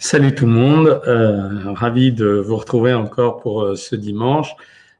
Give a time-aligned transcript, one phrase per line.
[0.00, 4.54] Salut tout le monde, euh, ravi de vous retrouver encore pour euh, ce dimanche.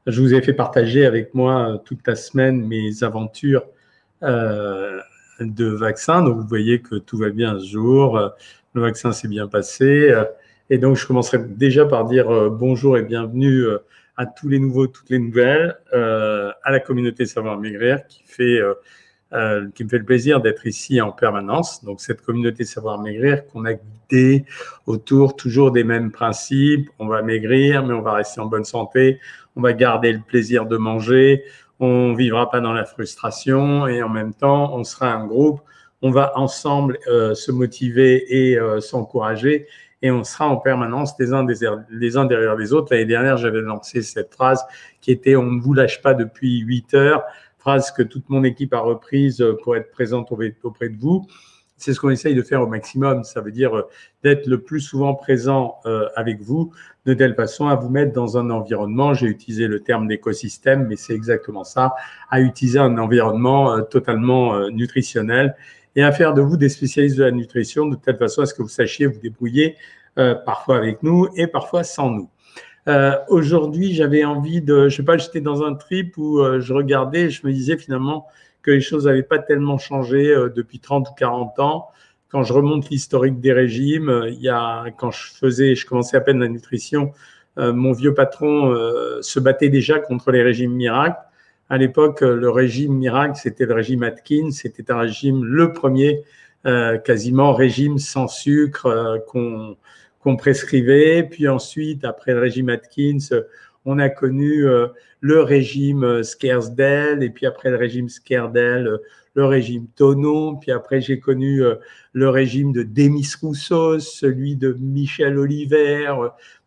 [0.08, 3.62] Je vous ai fait partager avec moi euh, toute la semaine mes aventures
[4.24, 4.98] euh,
[5.38, 6.20] de vaccin.
[6.22, 8.20] Donc vous voyez que tout va bien ce jour,
[8.72, 10.12] le vaccin s'est bien passé.
[10.68, 13.66] et donc je commencerai déjà par dire bonjour et bienvenue
[14.16, 18.60] à tous les nouveaux, toutes les nouvelles, à la communauté Savoir Maigrir qui fait
[19.34, 21.84] euh, qui me fait le plaisir d'être ici en permanence.
[21.84, 24.46] Donc cette communauté Savoir Maigrir qu'on a guidée
[24.86, 26.88] autour toujours des mêmes principes.
[26.98, 29.20] On va maigrir, mais on va rester en bonne santé.
[29.54, 31.44] On va garder le plaisir de manger.
[31.78, 35.60] On vivra pas dans la frustration et en même temps, on sera un groupe.
[36.00, 39.66] On va ensemble euh, se motiver et euh, s'encourager
[40.02, 42.92] et on sera en permanence les uns, des, les uns derrière les autres.
[42.92, 44.64] L'année dernière, j'avais lancé cette phrase
[45.00, 47.22] qui était on ne vous lâche pas depuis 8 heures
[47.96, 50.32] que toute mon équipe a reprise pour être présente
[50.62, 51.26] auprès de vous.
[51.78, 53.22] C'est ce qu'on essaye de faire au maximum.
[53.22, 53.88] Ça veut dire euh,
[54.24, 56.72] d'être le plus souvent présent euh, avec vous,
[57.06, 60.96] de telle façon à vous mettre dans un environnement, j'ai utilisé le terme d'écosystème, mais
[60.96, 61.94] c'est exactement ça,
[62.30, 65.56] à utiliser un environnement euh, totalement nutritionnel
[65.94, 68.54] et à faire de vous des spécialistes de la nutrition de telle façon à ce
[68.54, 69.76] que vous sachiez vous débrouiller
[70.44, 72.28] parfois avec nous et parfois sans nous.
[72.88, 76.72] Euh, Aujourd'hui, j'avais envie de, je sais pas, j'étais dans un trip où euh, je
[76.72, 78.26] regardais et je me disais finalement
[78.62, 81.88] que les choses n'avaient pas tellement changé euh, depuis 30 ou 40 ans.
[82.30, 86.20] Quand je remonte l'historique des régimes, il y a, quand je faisais, je commençais à
[86.20, 87.12] peine la nutrition,
[87.56, 88.72] mon vieux patron
[89.22, 91.18] se battait déjà contre les régimes miracles.
[91.70, 96.22] À l'époque, le régime miracle, c'était le régime Atkins, c'était un régime, le premier,
[97.02, 99.78] quasiment régime sans sucre qu'on
[100.20, 101.22] qu'on prescrivait.
[101.22, 103.18] Puis ensuite, après le régime Atkins,
[103.84, 104.88] on a connu euh,
[105.20, 108.98] le régime euh, Skersdale, et puis après le régime Skerdel, euh,
[109.34, 111.62] le régime Tonon, puis après j'ai connu
[112.12, 116.12] le régime de Demis Roussos, celui de Michel Oliver.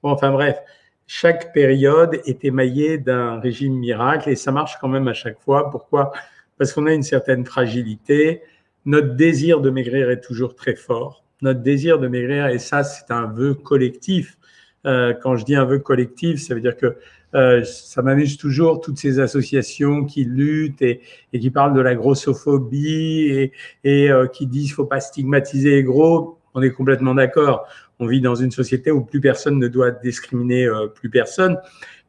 [0.02, 0.58] Bon, enfin bref,
[1.06, 5.70] chaque période est émaillée d'un régime miracle et ça marche quand même à chaque fois.
[5.70, 6.14] Pourquoi?
[6.58, 8.42] Parce qu'on a une certaine fragilité.
[8.86, 13.12] Notre désir de maigrir est toujours très fort notre désir de maigrir, et ça, c'est
[13.12, 14.38] un vœu collectif.
[14.86, 16.96] Euh, quand je dis un vœu collectif, ça veut dire que
[17.34, 21.02] euh, ça m'amuse toujours toutes ces associations qui luttent et,
[21.32, 23.52] et qui parlent de la grossophobie et,
[23.84, 26.40] et euh, qui disent faut pas stigmatiser les gros.
[26.54, 27.66] On est complètement d'accord.
[28.00, 31.58] On vit dans une société où plus personne ne doit discriminer euh, plus personne,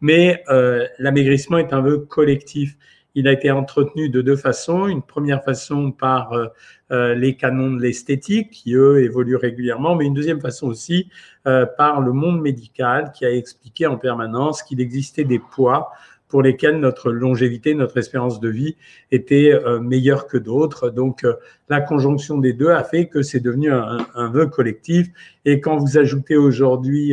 [0.01, 2.77] mais euh, l'amaigrissement est un vœu collectif.
[3.15, 4.87] Il a été entretenu de deux façons.
[4.87, 6.47] Une première façon par euh,
[6.93, 11.11] euh, les canons de l'esthétique, qui eux évoluent régulièrement, mais une deuxième façon aussi
[11.47, 15.91] euh, par le monde médical, qui a expliqué en permanence qu'il existait des poids
[16.29, 18.77] pour lesquels notre longévité, notre espérance de vie
[19.11, 19.53] était
[19.83, 20.89] meilleure que d'autres.
[20.89, 21.27] Donc,
[21.69, 25.09] la conjonction des deux a fait que c'est devenu un, un, vœu collectif.
[25.45, 27.13] Et quand vous ajoutez aujourd'hui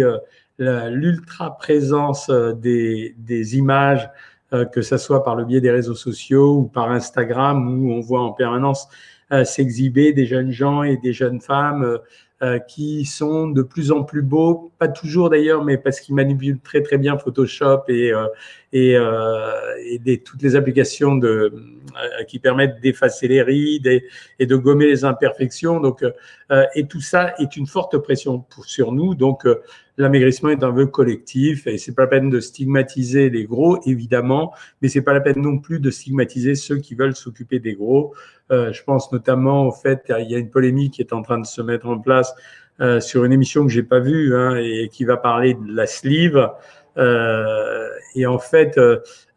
[0.58, 4.29] l'ultra présence des, des images euh,
[4.72, 8.22] que ce soit par le biais des réseaux sociaux ou par Instagram, où on voit
[8.22, 8.88] en permanence
[9.32, 12.00] euh, s'exhiber des jeunes gens et des jeunes femmes
[12.42, 16.60] euh, qui sont de plus en plus beaux, pas toujours d'ailleurs, mais parce qu'ils manipulent
[16.60, 18.12] très très bien Photoshop et,
[18.74, 18.98] et,
[19.86, 21.54] et des, toutes les applications de,
[22.28, 24.06] qui permettent d'effacer les rides et,
[24.40, 25.80] et, de gommer les imperfections.
[25.80, 26.04] Donc,
[26.74, 29.14] et tout ça est une forte pression pour, sur nous.
[29.14, 29.46] Donc,
[30.00, 34.54] l'amaigrissement est un vœu collectif et c'est pas la peine de stigmatiser les gros, évidemment,
[34.82, 38.14] mais c'est pas la peine non plus de stigmatiser ceux qui veulent s'occuper des gros.
[38.52, 41.38] Euh, je pense notamment au fait qu'il y a une polémique qui est en train
[41.38, 42.34] de se mettre en place
[42.80, 45.86] euh, sur une émission que j'ai pas vue hein, et qui va parler de la
[45.86, 46.50] sleeve.
[46.98, 48.80] Euh, et en fait,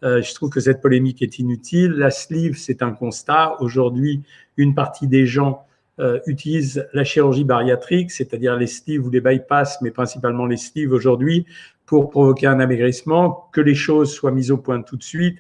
[0.02, 1.92] je trouve que cette polémique est inutile.
[1.92, 3.56] La sleeve, c'est un constat.
[3.60, 4.22] Aujourd'hui,
[4.56, 5.66] une partie des gens
[6.02, 10.92] euh, utilisent la chirurgie bariatrique, c'est-à-dire les sleeves ou les bypass, mais principalement les sleeves
[10.92, 11.46] aujourd'hui,
[11.86, 15.38] pour provoquer un amaigrissement, que les choses soient mises au point tout de suite.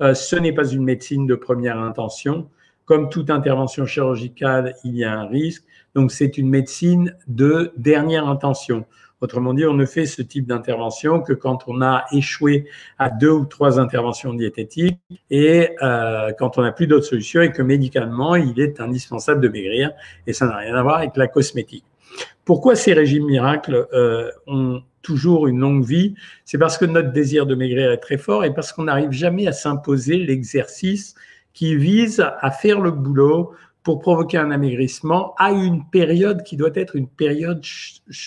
[0.00, 2.48] Euh, ce n'est pas une médecine de première intention.
[2.86, 5.64] Comme toute intervention chirurgicale, il y a un risque.
[5.94, 8.86] Donc, c'est une médecine de dernière intention.
[9.20, 12.66] Autrement dit, on ne fait ce type d'intervention que quand on a échoué
[12.98, 14.98] à deux ou trois interventions diététiques
[15.30, 19.48] et euh, quand on n'a plus d'autres solutions et que médicalement, il est indispensable de
[19.48, 19.92] maigrir
[20.26, 21.84] et ça n'a rien à voir avec la cosmétique.
[22.46, 26.14] Pourquoi ces régimes miracles euh, ont toujours une longue vie?
[26.46, 29.46] C'est parce que notre désir de maigrir est très fort et parce qu'on n'arrive jamais
[29.46, 31.14] à s'imposer l'exercice
[31.52, 33.52] qui vise à faire le boulot
[33.90, 37.60] pour provoquer un amaigrissement à une période qui doit être une période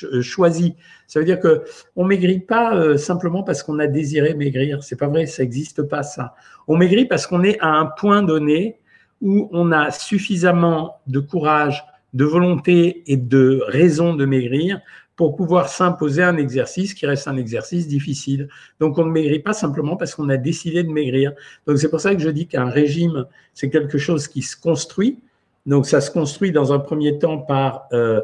[0.03, 0.75] euh, choisie.
[1.07, 1.63] Ça veut dire que
[1.95, 4.83] on maigrit pas euh, simplement parce qu'on a désiré maigrir.
[4.83, 6.35] C'est pas vrai, ça n'existe pas ça.
[6.67, 8.81] On maigrit parce qu'on est à un point donné
[9.21, 11.81] où on a suffisamment de courage,
[12.13, 14.81] de volonté et de raison de maigrir
[15.15, 18.49] pour pouvoir s'imposer un exercice qui reste un exercice difficile.
[18.81, 21.31] Donc on ne maigrit pas simplement parce qu'on a décidé de maigrir.
[21.67, 25.19] Donc c'est pour ça que je dis qu'un régime, c'est quelque chose qui se construit.
[25.65, 28.21] Donc ça se construit dans un premier temps par euh,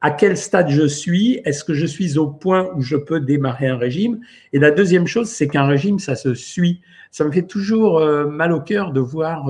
[0.00, 3.68] à quel stade je suis, est-ce que je suis au point où je peux démarrer
[3.68, 4.20] un régime?
[4.52, 6.80] Et la deuxième chose, c'est qu'un régime, ça se suit.
[7.12, 9.48] Ça me fait toujours euh, mal au cœur de voir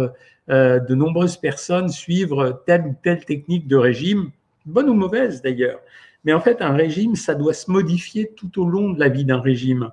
[0.50, 4.30] euh, de nombreuses personnes suivre telle ou telle technique de régime,
[4.66, 5.80] bonne ou mauvaise d'ailleurs.
[6.24, 9.24] Mais en fait, un régime, ça doit se modifier tout au long de la vie
[9.24, 9.90] d'un régime.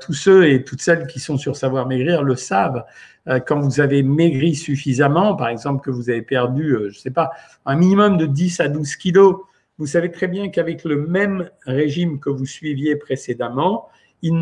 [0.00, 2.84] Tous ceux et toutes celles qui sont sur Savoir Maigrir le savent.
[3.46, 7.30] Quand vous avez maigri suffisamment, par exemple que vous avez perdu, je ne sais pas,
[7.64, 9.36] un minimum de 10 à 12 kilos,
[9.78, 13.88] vous savez très bien qu'avec le même régime que vous suiviez précédemment,
[14.22, 14.32] il,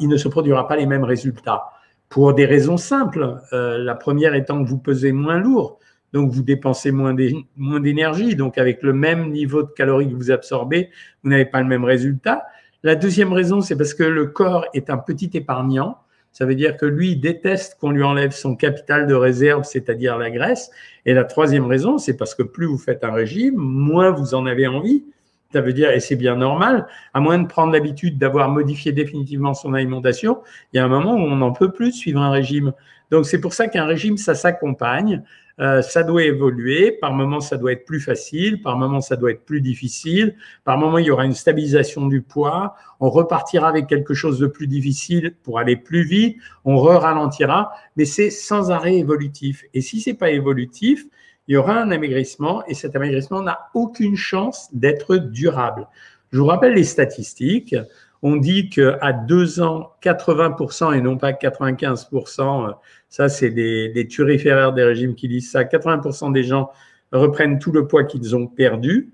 [0.00, 1.64] il ne se produira pas les mêmes résultats.
[2.08, 3.40] Pour des raisons simples.
[3.54, 5.78] Euh, la première étant que vous pesez moins lourd,
[6.12, 8.36] donc vous dépensez moins d'énergie.
[8.36, 10.90] Donc avec le même niveau de calories que vous absorbez,
[11.22, 12.44] vous n'avez pas le même résultat.
[12.82, 15.98] La deuxième raison, c'est parce que le corps est un petit épargnant.
[16.32, 20.30] Ça veut dire que lui, déteste qu'on lui enlève son capital de réserve, c'est-à-dire la
[20.30, 20.70] graisse.
[21.04, 24.46] Et la troisième raison, c'est parce que plus vous faites un régime, moins vous en
[24.46, 25.04] avez envie.
[25.52, 29.52] Ça veut dire, et c'est bien normal, à moins de prendre l'habitude d'avoir modifié définitivement
[29.52, 30.40] son alimentation,
[30.72, 32.72] il y a un moment où on n'en peut plus suivre un régime.
[33.10, 35.22] Donc c'est pour ça qu'un régime, ça s'accompagne.
[35.62, 36.90] Euh, ça doit évoluer.
[36.90, 38.60] Par moment, ça doit être plus facile.
[38.62, 40.34] Par moment, ça doit être plus difficile.
[40.64, 42.74] Par moment, il y aura une stabilisation du poids.
[42.98, 46.36] On repartira avec quelque chose de plus difficile pour aller plus vite.
[46.64, 47.72] On re-ralentira.
[47.96, 49.64] Mais c'est sans arrêt évolutif.
[49.72, 51.06] Et si c'est pas évolutif,
[51.46, 55.86] il y aura un amaigrissement et cet amaigrissement n'a aucune chance d'être durable.
[56.32, 57.76] Je vous rappelle les statistiques.
[58.22, 62.74] On dit qu'à deux ans, 80% et non pas 95%,
[63.08, 65.64] ça, c'est des, des turiféraires des régimes qui disent ça.
[65.64, 66.70] 80% des gens
[67.12, 69.12] reprennent tout le poids qu'ils ont perdu.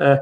[0.00, 0.16] Euh,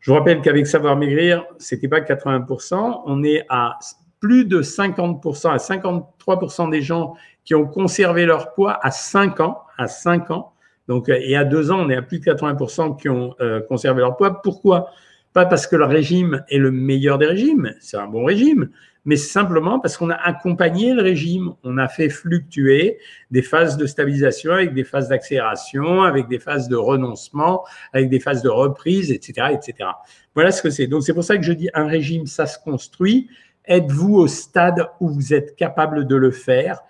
[0.00, 3.02] je vous rappelle qu'avec Savoir Maigrir, c'était pas 80%.
[3.06, 3.78] On est à
[4.20, 7.14] plus de 50%, à 53% des gens
[7.44, 10.52] qui ont conservé leur poids à 5 ans, à 5 ans.
[10.88, 14.00] Donc, et à 2 ans, on est à plus de 80% qui ont euh, conservé
[14.00, 14.42] leur poids.
[14.42, 14.90] Pourquoi?
[15.34, 18.70] Pas parce que le régime est le meilleur des régimes, c'est un bon régime,
[19.04, 22.98] mais simplement parce qu'on a accompagné le régime, on a fait fluctuer
[23.32, 28.20] des phases de stabilisation avec des phases d'accélération, avec des phases de renoncement, avec des
[28.20, 29.90] phases de reprise, etc., etc.
[30.36, 30.86] Voilà ce que c'est.
[30.86, 33.28] Donc c'est pour ça que je dis un régime, ça se construit.
[33.66, 36.80] Êtes-vous au stade où vous êtes capable de le faire?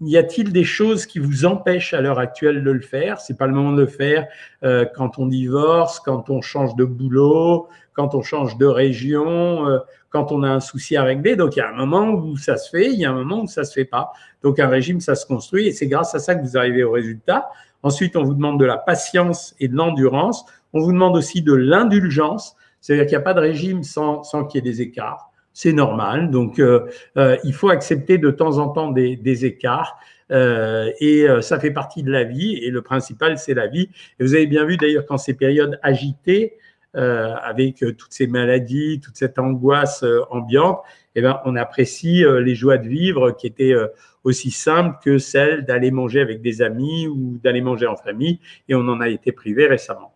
[0.00, 3.20] Y a-t-il des choses qui vous empêchent à l'heure actuelle de le faire?
[3.20, 4.26] C'est pas le moment de le faire
[4.62, 9.78] euh, quand on divorce, quand on change de boulot, quand on change de région, euh,
[10.08, 11.36] quand on a un souci à régler.
[11.36, 13.42] Donc, il y a un moment où ça se fait, il y a un moment
[13.42, 14.12] où ça se fait pas.
[14.42, 16.92] Donc, un régime, ça se construit et c'est grâce à ça que vous arrivez au
[16.92, 17.50] résultat.
[17.82, 20.44] Ensuite, on vous demande de la patience et de l'endurance.
[20.72, 22.56] On vous demande aussi de l'indulgence.
[22.80, 25.72] C'est-à-dire qu'il n'y a pas de régime sans, sans qu'il y ait des écarts c'est
[25.72, 26.30] normal.
[26.30, 26.86] Donc, euh,
[27.16, 29.98] euh, il faut accepter de temps en temps des, écarts.
[30.30, 32.56] Euh, et ça fait partie de la vie.
[32.62, 33.88] Et le principal, c'est la vie.
[34.18, 36.56] Et vous avez bien vu d'ailleurs quand ces périodes agitées,
[36.92, 40.80] avec toutes ces maladies, toute cette angoisse ambiante,
[41.14, 43.76] eh ben, on apprécie les joies de vivre qui étaient
[44.24, 48.40] aussi simples que celles d'aller manger avec des amis ou d'aller manger en famille.
[48.68, 50.12] Et on en a été privé récemment.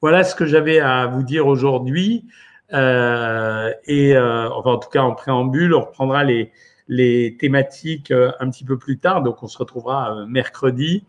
[0.00, 2.24] Voilà ce que j'avais à vous dire aujourd'hui.
[2.72, 6.52] Euh, et euh, enfin, en tout cas, en préambule, on reprendra les,
[6.88, 9.22] les thématiques euh, un petit peu plus tard.
[9.22, 11.04] Donc, on se retrouvera mercredi.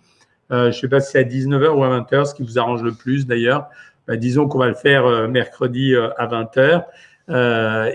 [0.50, 2.84] je ne sais pas si c'est à 19h ou à 20h, ce qui vous arrange
[2.84, 3.68] le plus d'ailleurs.
[4.08, 6.86] Bah, disons qu'on va le faire mercredi à 20h.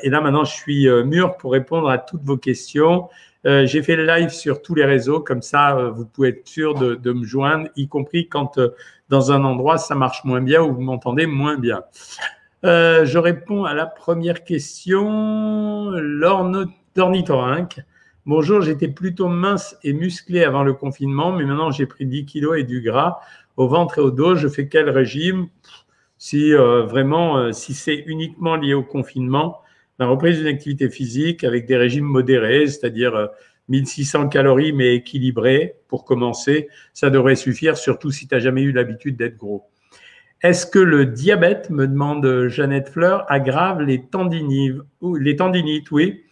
[0.02, 3.08] et là, maintenant, je suis mûr pour répondre à toutes vos questions.
[3.44, 6.94] J'ai fait le live sur tous les réseaux, comme ça, vous pouvez être sûr de,
[6.94, 8.60] de me joindre, y compris quand
[9.08, 11.82] dans un endroit ça marche moins bien ou vous m'entendez moins bien.
[12.64, 15.90] Euh, je réponds à la première question.
[15.90, 17.80] L'ornithorynque.
[18.24, 22.56] Bonjour, j'étais plutôt mince et musclé avant le confinement, mais maintenant j'ai pris 10 kilos
[22.56, 23.18] et du gras
[23.56, 24.36] au ventre et au dos.
[24.36, 25.48] Je fais quel régime?
[26.18, 29.60] Si euh, vraiment, euh, si c'est uniquement lié au confinement,
[29.98, 33.28] la reprise d'une activité physique avec des régimes modérés, c'est-à-dire
[33.68, 38.70] 1600 calories mais équilibrés pour commencer, ça devrait suffire, surtout si tu n'as jamais eu
[38.70, 39.71] l'habitude d'être gros.
[40.42, 46.24] Est-ce que le diabète, me demande Jeannette Fleur, aggrave les tendinites, les tendinites Oui.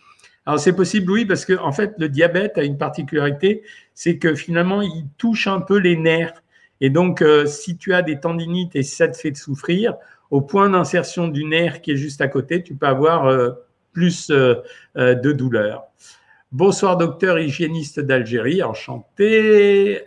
[0.46, 3.62] Alors c'est possible, oui, parce que en fait, le diabète a une particularité,
[3.94, 6.42] c'est que finalement, il touche un peu les nerfs.
[6.80, 9.94] Et donc, euh, si tu as des tendinites et ça te fait souffrir,
[10.30, 13.50] au point d'insertion du nerf qui est juste à côté, tu peux avoir euh,
[13.92, 14.56] plus euh,
[14.96, 15.84] de douleur.
[16.50, 20.02] Bonsoir, docteur hygiéniste d'Algérie, enchanté.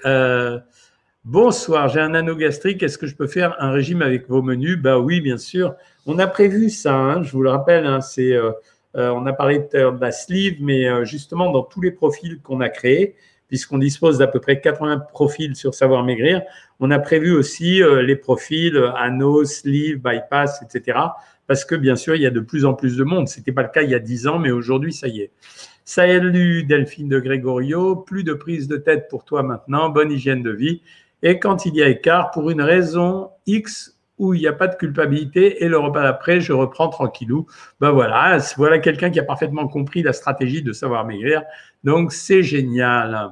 [1.25, 2.83] Bonsoir, j'ai un anneau gastrique.
[2.83, 4.77] Est-ce que je peux faire un régime avec vos menus?
[4.77, 5.73] Bah oui, bien sûr.
[6.05, 6.95] On a prévu ça.
[6.95, 7.85] Hein, je vous le rappelle.
[7.85, 8.51] Hein, c'est, euh,
[8.97, 12.59] euh, on a parlé de la sleeve, mais euh, justement dans tous les profils qu'on
[12.59, 13.15] a créés,
[13.47, 16.41] puisqu'on dispose d'à peu près 80 profils sur Savoir Maigrir,
[16.81, 20.99] on a prévu aussi les profils anneau, sleeve, bypass, etc.
[21.47, 23.29] Parce que bien sûr, il y a de plus en plus de monde.
[23.29, 25.31] C'était pas le cas il y a 10 ans, mais aujourd'hui, ça y est.
[25.85, 30.51] Salut Delphine de Grégorio, plus de prise de tête pour toi maintenant, bonne hygiène de
[30.51, 30.81] vie.
[31.23, 34.67] Et quand il y a écart, pour une raison X où il n'y a pas
[34.67, 37.47] de culpabilité et le repas d'après, je reprends tranquillou.
[37.79, 41.41] Ben voilà, voilà quelqu'un qui a parfaitement compris la stratégie de savoir maigrir.
[41.83, 43.31] Donc c'est génial.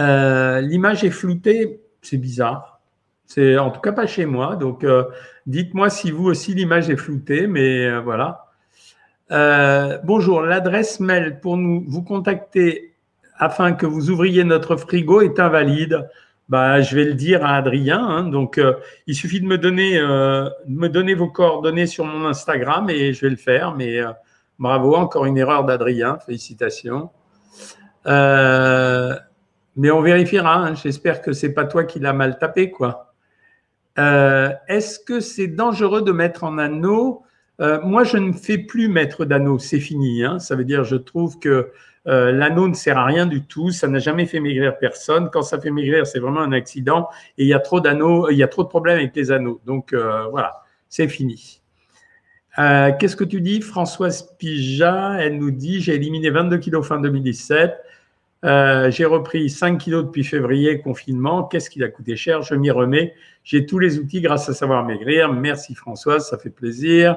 [0.00, 2.80] Euh, l'image est floutée, c'est bizarre.
[3.26, 4.56] C'est en tout cas pas chez moi.
[4.56, 5.04] Donc euh,
[5.46, 8.46] dites-moi si vous aussi l'image est floutée, mais euh, voilà.
[10.04, 12.91] bonjour, l'adresse mail pour nous vous contacter
[13.42, 16.08] afin que vous ouvriez notre frigo est invalide.
[16.48, 17.98] Bah, je vais le dire à Adrien.
[17.98, 18.22] Hein.
[18.24, 18.74] donc, euh,
[19.08, 23.22] il suffit de me donner, euh, me donner vos coordonnées sur mon Instagram et je
[23.22, 23.74] vais le faire.
[23.74, 24.12] Mais euh,
[24.60, 26.18] bravo, encore une erreur d'Adrien.
[26.24, 27.10] Félicitations.
[28.06, 30.58] mais on vérifiera.
[30.58, 30.74] Hein.
[30.76, 33.12] J'espère que c'est pas toi qui l'as mal tapé, quoi.
[33.96, 37.24] Est-ce que c'est dangereux de mettre en anneau?
[37.58, 39.58] Moi, je ne fais plus mettre d'anneau.
[39.58, 40.22] C'est fini.
[40.22, 40.38] Hein.
[40.38, 41.72] Ça veut dire, je trouve que
[42.08, 45.30] euh, l'anneau ne sert à rien du tout, ça n'a jamais fait maigrir personne.
[45.30, 48.36] Quand ça fait maigrir, c'est vraiment un accident et il y a trop d'anneaux, il
[48.36, 49.60] y a trop de problèmes avec les anneaux.
[49.66, 51.60] Donc euh, voilà, c'est fini.
[52.58, 57.00] Euh, qu'est-ce que tu dis Françoise Pija, elle nous dit j'ai éliminé 22 kilos fin
[57.00, 57.72] 2017.
[58.42, 61.44] j'ai repris 5 kilos depuis février, confinement.
[61.44, 62.42] Qu'est-ce qui a coûté cher?
[62.42, 63.14] Je m'y remets.
[63.44, 65.32] J'ai tous les outils grâce à Savoir Maigrir.
[65.32, 67.16] Merci Françoise, ça fait plaisir.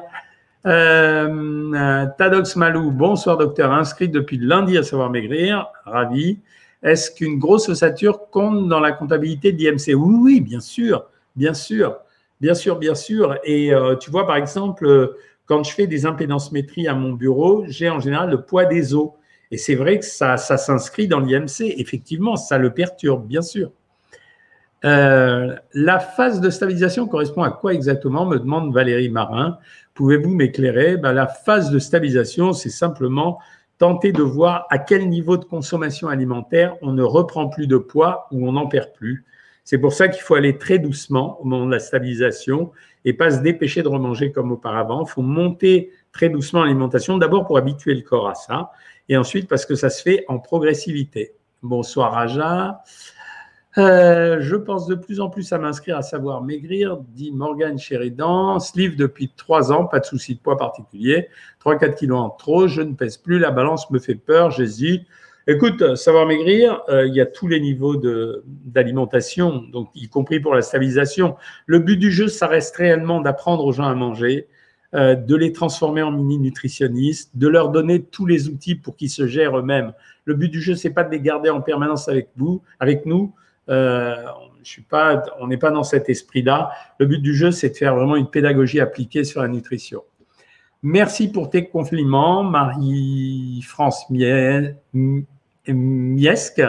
[0.65, 6.39] Euh, Tadox Malou, bonsoir docteur, inscrit depuis lundi à savoir maigrir, ravi.
[6.81, 11.05] Est-ce qu'une grosse ossature compte dans la comptabilité d'IMC oui, oui, bien sûr,
[11.36, 11.98] bien sûr,
[12.41, 13.38] bien sûr, bien sûr.
[13.43, 17.89] Et euh, tu vois, par exemple, quand je fais des impédancemétries à mon bureau, j'ai
[17.89, 19.10] en général le poids des os.
[19.51, 21.75] Et c'est vrai que ça, s'inscrit dans l'IMC.
[21.77, 23.72] Effectivement, ça le perturbe, bien sûr.
[24.84, 29.57] Euh, la phase de stabilisation correspond à quoi exactement me demande Valérie Marin.
[29.96, 30.98] Pouvez-vous m'éclairer?
[30.98, 33.40] Ben, La phase de stabilisation, c'est simplement
[33.78, 38.28] tenter de voir à quel niveau de consommation alimentaire on ne reprend plus de poids
[38.32, 39.25] ou on n'en perd plus.
[39.64, 42.72] C'est pour ça qu'il faut aller très doucement au moment de la stabilisation
[43.04, 45.04] et pas se dépêcher de remanger comme auparavant.
[45.06, 48.72] Il faut monter très doucement l'alimentation, d'abord pour habituer le corps à ça,
[49.10, 51.34] et ensuite parce que ça se fait en progressivité.
[51.64, 52.84] Bonsoir Raja.
[53.77, 58.60] Euh, je pense de plus en plus à m'inscrire à savoir maigrir, dit Morgan Sheridan.
[58.60, 61.27] Sleeve depuis trois ans, pas de souci de poids particulier.
[61.63, 65.05] 3-4 kilos en trop, je ne pèse plus, la balance me fait peur, j'hésite.
[65.48, 68.01] Écoute, savoir maigrir, euh, il y a tous les niveaux
[68.65, 71.36] d'alimentation, donc y compris pour la stabilisation.
[71.67, 74.48] Le but du jeu, ça reste réellement d'apprendre aux gens à manger,
[74.96, 79.10] euh, de les transformer en mini nutritionnistes, de leur donner tous les outils pour qu'ils
[79.10, 79.94] se gèrent eux-mêmes.
[80.24, 83.34] Le but du jeu, c'est pas de les garder en permanence avec vous, avec nous,
[83.69, 84.15] euh,
[84.63, 86.72] je suis pas, on n'est pas dans cet esprit-là.
[87.00, 90.03] Le but du jeu, c'est de faire vraiment une pédagogie appliquée sur la nutrition.
[90.84, 94.05] Merci pour tes compliments, Marie-France
[95.67, 96.62] Miesque.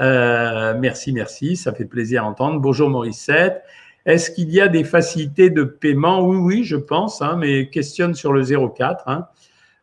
[0.00, 2.60] Euh, merci, merci, ça fait plaisir à entendre.
[2.60, 3.62] Bonjour Mauricette.
[4.06, 6.20] Est-ce qu'il y a des facilités de paiement?
[6.20, 9.08] Oui, oui, je pense, hein, mais questionne sur le 04.
[9.08, 9.26] Hein.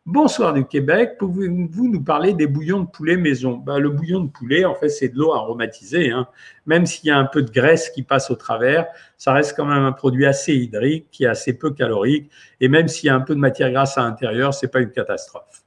[0.06, 3.56] Bonsoir du Québec, pouvez-vous nous parler des bouillons de poulet maison?
[3.56, 6.12] Ben, Le bouillon de poulet, en fait, c'est de l'eau aromatisée.
[6.12, 6.28] Hein.
[6.64, 8.86] Même s'il y a un peu de graisse qui passe au travers,
[9.18, 12.30] ça reste quand même un produit assez hydrique, qui est assez peu calorique.
[12.60, 14.78] Et même s'il y a un peu de matière grasse à l'intérieur, ce n'est pas
[14.78, 15.64] une catastrophe.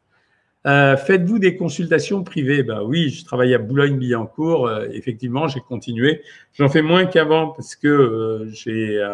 [0.65, 2.63] Euh, faites-vous des consultations privées?
[2.63, 4.67] Ben oui, je travaille à Boulogne-Billancourt.
[4.67, 6.21] Euh, effectivement, j'ai continué.
[6.53, 9.05] J'en fais moins qu'avant parce que euh, j'ai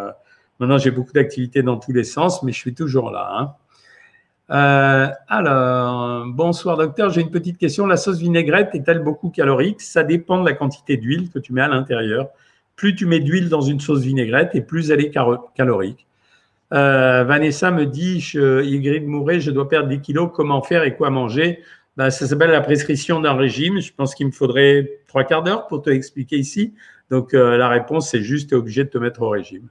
[0.59, 3.27] maintenant j'ai beaucoup d'activités dans tous les sens, mais je suis toujours là.
[3.39, 3.55] Hein.
[4.51, 7.87] Euh, alors, bonsoir docteur, j'ai une petite question.
[7.87, 9.81] La sauce vinaigrette est-elle beaucoup calorique?
[9.81, 12.29] Ça dépend de la quantité d'huile que tu mets à l'intérieur.
[12.75, 15.11] Plus tu mets d'huile dans une sauce vinaigrette et plus elle est
[15.55, 16.05] calorique.
[16.73, 20.95] Euh, Vanessa me dit, je, Ygritte Mouret, je dois perdre 10 kilos, comment faire et
[20.95, 21.59] quoi manger?
[21.97, 23.79] Ben, Ça s'appelle la prescription d'un régime.
[23.79, 26.73] Je pense qu'il me faudrait trois quarts d'heure pour te expliquer ici.
[27.09, 29.69] Donc euh, la réponse, c'est juste, tu es obligé de te mettre au régime.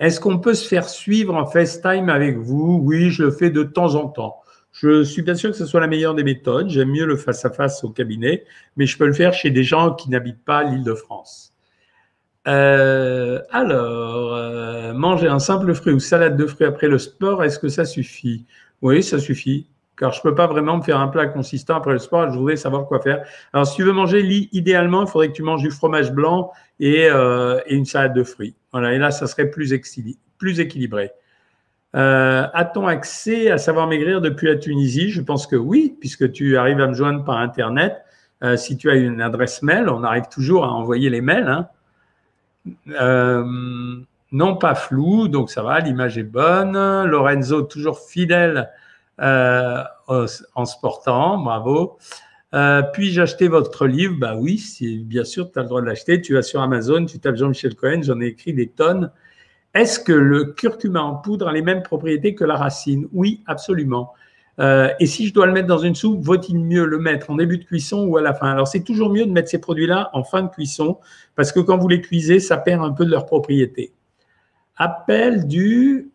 [0.00, 2.80] Est-ce qu'on peut se faire suivre en FaceTime avec vous?
[2.82, 4.40] Oui, je le fais de temps en temps.
[4.72, 6.68] Je suis bien sûr que ce soit la meilleure des méthodes.
[6.68, 8.44] J'aime mieux le face-à-face au cabinet,
[8.76, 11.52] mais je peux le faire chez des gens qui n'habitent pas l'île de France.
[12.48, 17.58] Euh, alors, euh, manger un simple fruit ou salade de fruits après le sport, est-ce
[17.58, 18.46] que ça suffit?
[18.82, 19.68] Oui, ça suffit.
[19.96, 22.30] Car je ne peux pas vraiment me faire un plat consistant après le sport.
[22.30, 23.24] Je voudrais savoir quoi faire.
[23.52, 27.06] Alors, si tu veux manger, idéalement, il faudrait que tu manges du fromage blanc et,
[27.08, 28.54] euh, une salade de fruits.
[28.72, 31.12] Voilà, et là, ça serait plus, équilibré.
[31.94, 35.10] Euh, a-t-on accès à savoir maigrir depuis la Tunisie?
[35.10, 38.02] Je pense que oui, puisque tu arrives à me joindre par Internet.
[38.42, 41.48] Euh, si tu as une adresse mail, on arrive toujours à envoyer les mails.
[41.48, 41.68] Hein.
[44.32, 47.04] non pas flou, donc ça va, l'image est bonne.
[47.04, 48.70] Lorenzo, toujours fidèle
[49.18, 51.98] en se portant, bravo.
[52.54, 54.14] Euh, puis-je acheter votre livre?
[54.18, 54.62] Bah oui,
[55.04, 56.20] bien sûr, tu as le droit de l'acheter.
[56.20, 59.10] Tu vas sur Amazon, tu tapes Jean-Michel Cohen, j'en ai écrit des tonnes.
[59.74, 63.08] Est-ce que le curcuma en poudre a les mêmes propriétés que la racine?
[63.12, 64.12] Oui, absolument.
[64.60, 67.34] Euh, et si je dois le mettre dans une soupe, vaut-il mieux le mettre en
[67.34, 68.52] début de cuisson ou à la fin?
[68.52, 70.98] Alors c'est toujours mieux de mettre ces produits-là en fin de cuisson
[71.34, 73.92] parce que quand vous les cuisez, ça perd un peu de leur propriété.
[74.76, 76.12] Appel du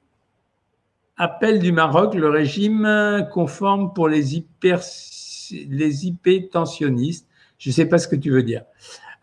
[1.22, 4.80] Appel du Maroc, le régime conforme pour les, hyper,
[5.52, 7.28] les hypertensionnistes.
[7.58, 8.62] Je ne sais pas ce que tu veux dire.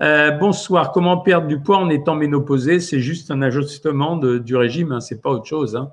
[0.03, 0.93] Euh, bonsoir.
[0.93, 2.81] Comment perdre du poids en étant ménopausé?
[2.81, 5.75] C'est juste un ajustement du régime, hein, c'est pas autre chose.
[5.75, 5.91] Hein.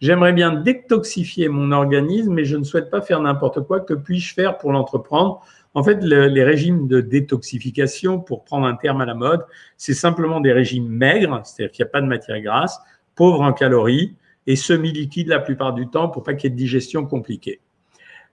[0.00, 3.78] J'aimerais bien détoxifier mon organisme, mais je ne souhaite pas faire n'importe quoi.
[3.78, 5.44] Que puis-je faire pour l'entreprendre?
[5.74, 9.44] En fait, les régimes de détoxification, pour prendre un terme à la mode,
[9.76, 12.80] c'est simplement des régimes maigres, c'est-à-dire qu'il n'y a pas de matière grasse,
[13.14, 16.58] pauvres en calories, et semi-liquide la plupart du temps pour pas qu'il y ait de
[16.58, 17.60] digestion compliquée.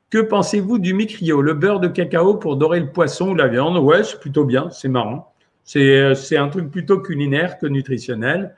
[0.09, 3.77] Que pensez-vous du micrio, le beurre de cacao pour dorer le poisson ou la viande?
[3.77, 5.33] Ouais, c'est plutôt bien, c'est marrant.
[5.63, 8.55] C'est un truc plutôt culinaire que nutritionnel.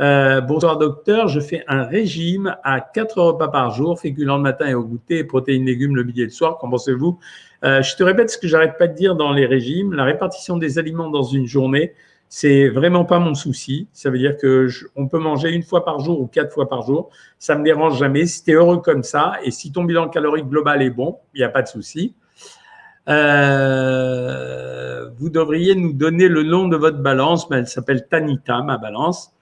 [0.00, 4.66] Euh, bonsoir docteur, je fais un régime à 4 repas par jour, féculents le matin
[4.66, 6.58] et au goûter, protéines, légumes le midi et le soir.
[6.58, 7.18] Qu'en pensez-vous?
[7.64, 9.92] Euh, Je te répète ce que j'arrête pas de dire dans les régimes.
[9.92, 11.94] La répartition des aliments dans une journée,
[12.34, 13.88] c'est vraiment pas mon souci.
[13.92, 16.80] Ça veut dire que on peut manger une fois par jour ou quatre fois par
[16.80, 17.10] jour.
[17.38, 18.24] Ça me dérange jamais.
[18.24, 21.40] Si tu es heureux comme ça et si ton bilan calorique global est bon, il
[21.40, 22.14] n'y a pas de souci.
[23.10, 27.50] Euh, vous devriez nous donner le nom de votre balance.
[27.50, 29.34] Mais elle s'appelle Tanita, ma balance.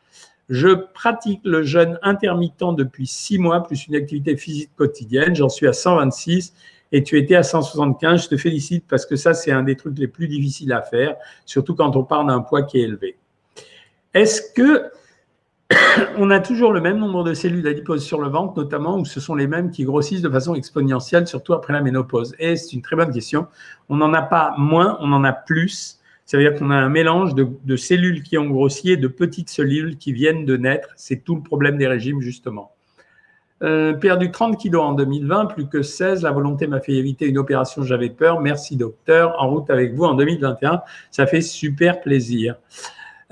[0.48, 5.36] Je pratique le jeûne intermittent depuis six mois, plus une activité physique quotidienne.
[5.36, 6.54] J'en suis à 126
[6.92, 8.24] et tu étais à 175.
[8.24, 11.16] Je te félicite parce que ça, c'est un des trucs les plus difficiles à faire,
[11.46, 13.16] surtout quand on parle d'un poids qui est élevé.
[14.14, 14.90] Est-ce que
[16.18, 19.20] on a toujours le même nombre de cellules adiposes sur le ventre, notamment, ou ce
[19.20, 22.34] sont les mêmes qui grossissent de façon exponentielle, surtout après la ménopause?
[22.38, 23.46] Et c'est une très bonne question.
[23.88, 26.00] On n'en a pas moins, on en a plus.
[26.26, 29.48] Ça veut dire qu'on a un mélange de, cellules qui ont grossi et de petites
[29.48, 30.88] cellules qui viennent de naître.
[30.96, 32.72] C'est tout le problème des régimes, justement.
[33.62, 36.22] Euh, perdu 30 kilos en 2020, plus que 16.
[36.22, 38.40] La volonté m'a fait éviter une opération, j'avais peur.
[38.40, 39.34] Merci docteur.
[39.38, 42.54] En route avec vous en 2021, ça fait super plaisir.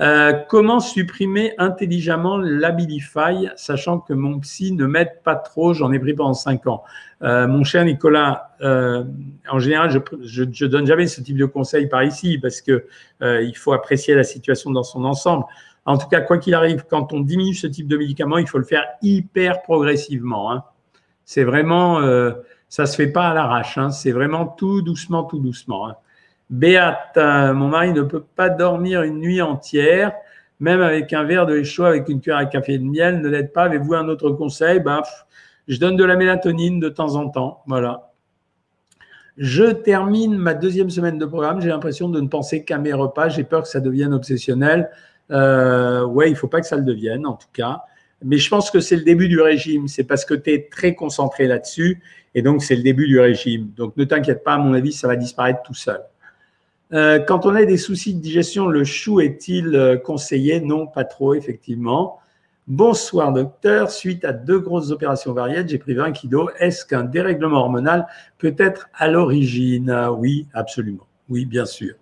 [0.00, 5.98] Euh, comment supprimer intelligemment l'Abilify, sachant que mon psy ne m'aide pas trop, j'en ai
[5.98, 6.84] pris pendant 5 ans.
[7.22, 12.04] Euh, mon cher Nicolas, en général, je, je, donne jamais ce type de conseils par
[12.04, 12.84] ici parce que
[13.22, 15.46] il faut apprécier la situation dans son ensemble.
[15.88, 18.58] En tout cas, quoi qu'il arrive, quand on diminue ce type de médicament, il faut
[18.58, 20.52] le faire hyper progressivement.
[20.52, 20.62] Hein.
[21.24, 22.32] C'est vraiment, euh,
[22.68, 23.78] ça se fait pas à l'arrache.
[23.78, 23.90] Hein.
[23.90, 25.88] C'est vraiment tout doucement, tout doucement.
[25.88, 25.94] Hein.
[26.50, 30.12] Béate, euh, mon mari ne peut pas dormir une nuit entière,
[30.60, 33.54] même avec un verre de chaud avec une cuillère à café de miel, ne l'aide
[33.54, 33.62] pas.
[33.62, 34.80] Avez-vous un autre conseil?
[34.80, 35.00] Ben,
[35.68, 37.62] Je donne de la mélatonine de temps en temps.
[37.66, 38.10] Voilà.
[39.38, 41.62] Je termine ma deuxième semaine de programme.
[41.62, 43.30] J'ai l'impression de ne penser qu'à mes repas.
[43.30, 44.90] J'ai peur que ça devienne obsessionnel.
[45.30, 47.82] Euh, ouais, il faut pas que ça le devienne, en tout cas.
[48.22, 49.88] Mais je pense que c'est le début du régime.
[49.88, 52.02] C'est parce que tu es très concentré là-dessus.
[52.34, 53.70] Et donc, c'est le début du régime.
[53.76, 56.00] Donc, ne t'inquiète pas, à mon avis, ça va disparaître tout seul.
[56.92, 60.60] Euh, quand on a des soucis de digestion, le chou est-il euh, conseillé?
[60.60, 62.18] Non, pas trop, effectivement.
[62.66, 63.90] Bonsoir, docteur.
[63.90, 66.50] Suite à deux grosses opérations variées, j'ai pris 20 kilos.
[66.58, 68.06] Est-ce qu'un dérèglement hormonal
[68.38, 69.94] peut être à l'origine?
[70.18, 71.06] Oui, absolument.
[71.28, 71.94] Oui, bien sûr.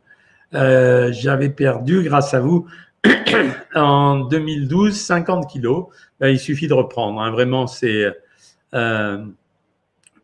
[0.54, 2.66] Euh, J'avais perdu, grâce à vous,
[3.75, 5.87] en 2012, 50 kilos.
[6.21, 7.21] Il suffit de reprendre.
[7.21, 7.31] Hein.
[7.31, 8.12] Vraiment, c'est.
[8.75, 9.25] Euh,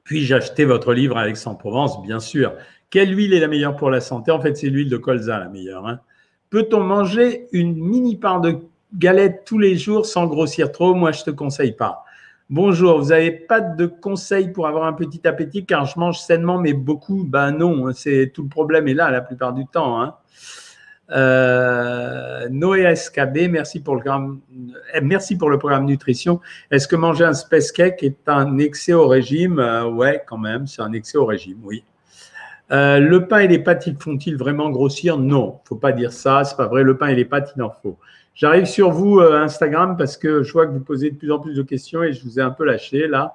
[0.05, 2.03] puis-je acheter votre livre Aix-en-Provence?
[2.03, 2.55] Bien sûr.
[2.91, 4.31] Quelle huile est la meilleure pour la santé?
[4.31, 5.87] En fait, c'est l'huile de colza la meilleure.
[5.87, 6.01] Hein.
[6.51, 8.59] Peut-on manger une mini part de
[8.95, 10.95] galette tous les jours sans grossir trop?
[10.95, 12.05] Moi, je ne te conseille pas.
[12.51, 15.65] Bonjour, vous n'avez pas de conseils pour avoir un petit appétit?
[15.65, 17.25] Car je mange sainement mais beaucoup?
[17.25, 20.03] Ben non, c'est tout le problème est là la plupart du temps.
[20.03, 20.17] Hein.
[21.13, 24.03] Euh, Noé SKB, merci pour, le
[24.95, 26.41] eh, merci pour le programme nutrition.
[26.71, 29.59] Est-ce que manger un space cake est un excès au régime?
[29.59, 31.85] Euh, Ouais, quand même, c'est un excès au régime, oui.
[32.71, 35.19] Euh, le pain et les pâtes, ils font-ils vraiment grossir?
[35.19, 36.83] Non, faut pas dire ça, c'est pas vrai.
[36.83, 37.99] Le pain et les pâtes, il en faut.
[38.35, 41.55] J'arrive sur vous Instagram parce que je vois que vous posez de plus en plus
[41.55, 43.35] de questions et je vous ai un peu lâché là.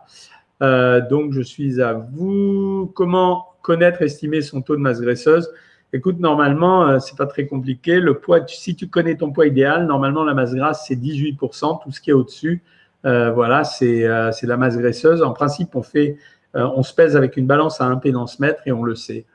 [1.12, 2.92] donc, je suis à vous.
[2.96, 5.52] Comment connaître, estimer son taux de masse graisseuse?
[5.94, 8.00] Écoute, normalement, c'est pas très compliqué.
[8.00, 11.82] Le poids, si tu connais ton poids idéal, normalement, la masse grasse, c'est 18%.
[11.82, 12.62] Tout ce qui est au-dessus,
[13.04, 15.24] voilà, c'est la masse graisseuse.
[15.24, 16.18] En principe, on fait,
[16.54, 19.26] on se pèse avec une balance à impédance mètre et on le sait.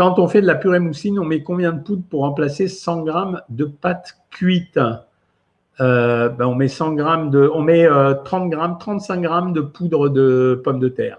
[0.00, 3.02] Quand on fait de la purée moussine, on met combien de poudre pour remplacer 100
[3.02, 4.78] grammes de pâte cuite?
[5.80, 7.86] Euh, ben on met 100 grammes de, on met
[8.24, 11.18] 30 euh, grammes, 35 grammes de poudre de pommes de terre.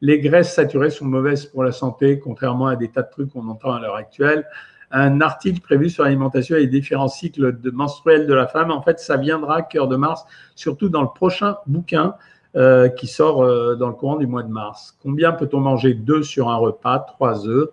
[0.00, 3.48] Les graisses saturées sont mauvaises pour la santé, contrairement à des tas de trucs qu'on
[3.48, 4.46] entend à l'heure actuelle.
[4.90, 8.82] Un article prévu sur l'alimentation et les différents cycles de menstruels de la femme, en
[8.82, 12.14] fait, ça viendra cœur de mars, surtout dans le prochain bouquin
[12.56, 13.38] euh, qui sort
[13.76, 14.96] dans le courant du mois de mars.
[15.02, 17.70] Combien peut-on manger Deux sur un repas, trois œufs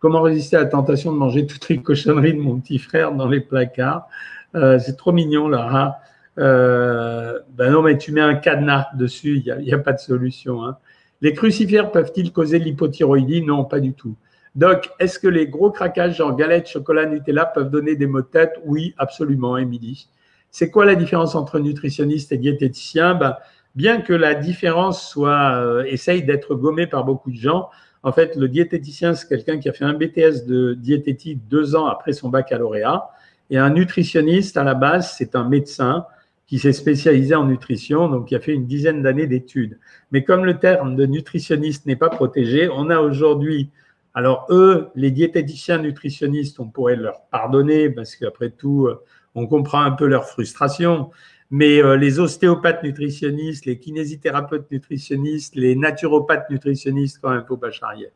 [0.00, 3.28] Comment résister à la tentation de manger toutes les cochonneries de mon petit frère dans
[3.28, 4.06] les placards?
[4.54, 5.96] Euh, c'est trop mignon, Lara.
[6.38, 10.64] Euh, ben non, mais tu mets un cadenas dessus, il n'y a, pas de solution.
[10.64, 10.76] Hein.
[11.20, 13.42] Les crucifères peuvent-ils causer l'hypothyroïdie?
[13.42, 14.14] Non, pas du tout.
[14.54, 18.26] Doc, est-ce que les gros craquages genre galettes, chocolat, Nutella peuvent donner des maux de
[18.26, 18.54] tête?
[18.64, 20.08] Oui, absolument, Émilie.
[20.50, 23.36] C'est quoi la différence entre nutritionniste et diététicien ben,
[23.74, 27.68] Bien que la différence soit euh, essaye d'être gommée par beaucoup de gens,
[28.02, 31.86] en fait, le diététicien, c'est quelqu'un qui a fait un BTS de diététique deux ans
[31.86, 33.10] après son baccalauréat.
[33.50, 36.06] Et un nutritionniste, à la base, c'est un médecin
[36.48, 39.78] qui s'est spécialisé en nutrition, donc qui a fait une dizaine d'années d'études.
[40.10, 43.70] Mais comme le terme de nutritionniste n'est pas protégé, on a aujourd'hui,
[44.14, 48.88] alors eux, les diététiciens nutritionnistes, on pourrait leur pardonner parce qu'après tout,
[49.34, 51.10] on comprend un peu leur frustration.
[51.50, 57.70] Mais euh, les ostéopathes nutritionnistes, les kinésithérapeutes nutritionnistes, les naturopathes nutritionnistes, quand même, faut pas
[57.70, 58.08] charrier.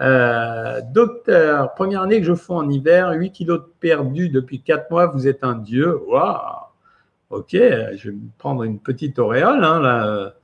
[0.00, 4.90] Euh, docteur, première année que je fais en hiver, 8 kilos de perdu depuis 4
[4.90, 5.98] mois, vous êtes un dieu.
[6.06, 6.67] Waouh
[7.30, 9.62] Ok, je vais prendre une petite auréole.
[9.62, 10.34] Hein, là.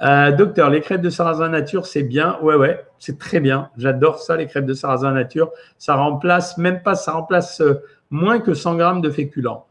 [0.00, 2.38] Euh, docteur, les crêpes de sarrasin nature, c'est bien.
[2.40, 3.70] Ouais, ouais, c'est très bien.
[3.76, 5.50] J'adore ça, les crêpes de sarrasin nature.
[5.76, 9.66] Ça remplace, même pas, ça remplace euh, moins que 100 grammes de féculents.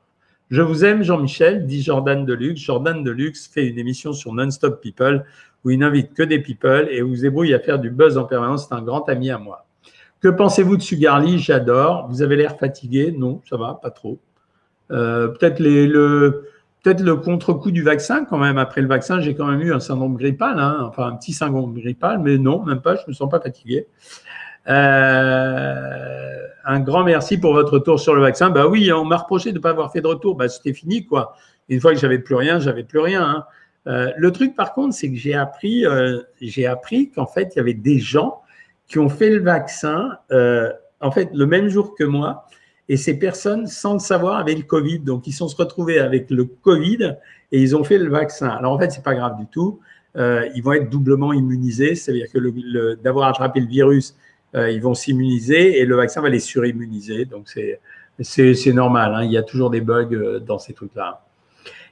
[0.50, 2.62] Je vous aime, Jean-Michel, dit Jordan Deluxe.
[2.62, 5.26] Jordan Deluxe fait une émission sur Non-Stop People
[5.63, 8.26] où il n'invite que des people et où vous ébrouille à faire du buzz en
[8.26, 8.67] permanence.
[8.67, 9.65] C'est un grand ami à moi.
[10.21, 12.08] Que pensez-vous de Sugarly J'adore.
[12.10, 13.13] Vous avez l'air fatigué?
[13.17, 14.19] Non, ça va, pas trop.
[14.91, 18.58] Euh, peut-être le, contre-coup du vaccin quand même.
[18.58, 20.86] Après le vaccin, j'ai quand même eu un syndrome grippal, hein.
[20.88, 23.88] enfin un petit syndrome grippal, mais non, même pas, je me sens pas fatigué.
[24.69, 28.50] Euh, un grand merci pour votre retour sur le vaccin.
[28.50, 30.36] Bah oui, on m'a reproché de ne pas avoir fait de retour.
[30.36, 31.36] Bah, c'était fini, quoi.
[31.69, 33.23] Une fois que j'avais plus rien, j'avais plus rien.
[33.23, 33.45] Hein.
[33.88, 35.86] Euh, le truc, par contre, c'est que j'ai appris,
[36.41, 38.41] j'ai appris qu'en fait, il y avait des gens
[38.88, 40.17] qui ont fait le vaccin,
[41.00, 42.45] en fait, le même jour que moi,
[42.89, 45.00] et ces personnes, sans le savoir, avaient le Covid.
[45.00, 47.15] Donc, ils sont se retrouvés avec le Covid
[47.52, 48.50] et ils ont fait le vaccin.
[48.50, 49.80] Alors, en fait, c'est pas grave du tout.
[50.15, 54.15] ils vont être doublement immunisés, c'est-à-dire que d'avoir attrapé le virus,
[54.56, 57.26] ils vont s'immuniser et le vaccin va les surimmuniser.
[57.26, 59.13] Donc, c'est normal.
[59.15, 59.23] Hein.
[59.23, 61.21] il y a toujours des bugs dans ces trucs-là.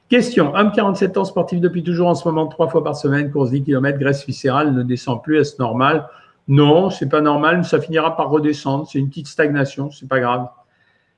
[0.07, 0.53] Question.
[0.55, 3.63] Homme 47 ans, sportif depuis toujours en ce moment, trois fois par semaine, course 10
[3.63, 5.39] km, graisse viscérale, ne descend plus.
[5.39, 6.07] Est-ce normal?
[6.47, 7.65] Non, c'est pas normal.
[7.65, 8.87] Ça finira par redescendre.
[8.87, 9.89] C'est une petite stagnation.
[9.89, 10.47] C'est pas grave.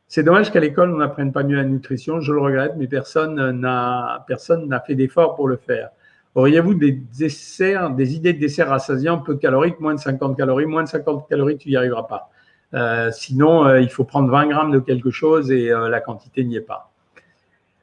[0.08, 2.22] C'est dommage qu'à l'école, on n'apprenne pas mieux la nutrition.
[2.22, 4.26] Je le regrette, mais personne n'a,
[4.86, 5.90] fait d'effort pour le faire.
[6.36, 10.66] Auriez-vous des desserts, des idées de desserts rassasiants, peu caloriques, moins de 50 calories?
[10.66, 12.30] Moins de 50 calories, tu n'y arriveras pas.
[12.74, 16.44] Euh, sinon, euh, il faut prendre 20 grammes de quelque chose et euh, la quantité
[16.44, 16.92] n'y est pas.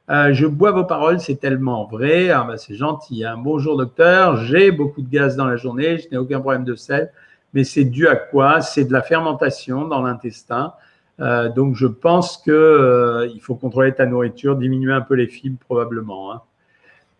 [0.07, 2.29] Je bois vos paroles, c'est tellement vrai.
[2.29, 3.25] Ah, bah, c'est gentil.
[3.25, 3.37] Hein.
[3.37, 7.11] Bonjour docteur, j'ai beaucoup de gaz dans la journée, je n'ai aucun problème de sel,
[7.53, 8.61] mais c'est dû à quoi?
[8.61, 10.73] C'est de la fermentation dans l'intestin.
[11.21, 15.59] Euh, donc je pense qu'il euh, faut contrôler ta nourriture, diminuer un peu les fibres
[15.59, 16.33] probablement.
[16.33, 16.41] Hein.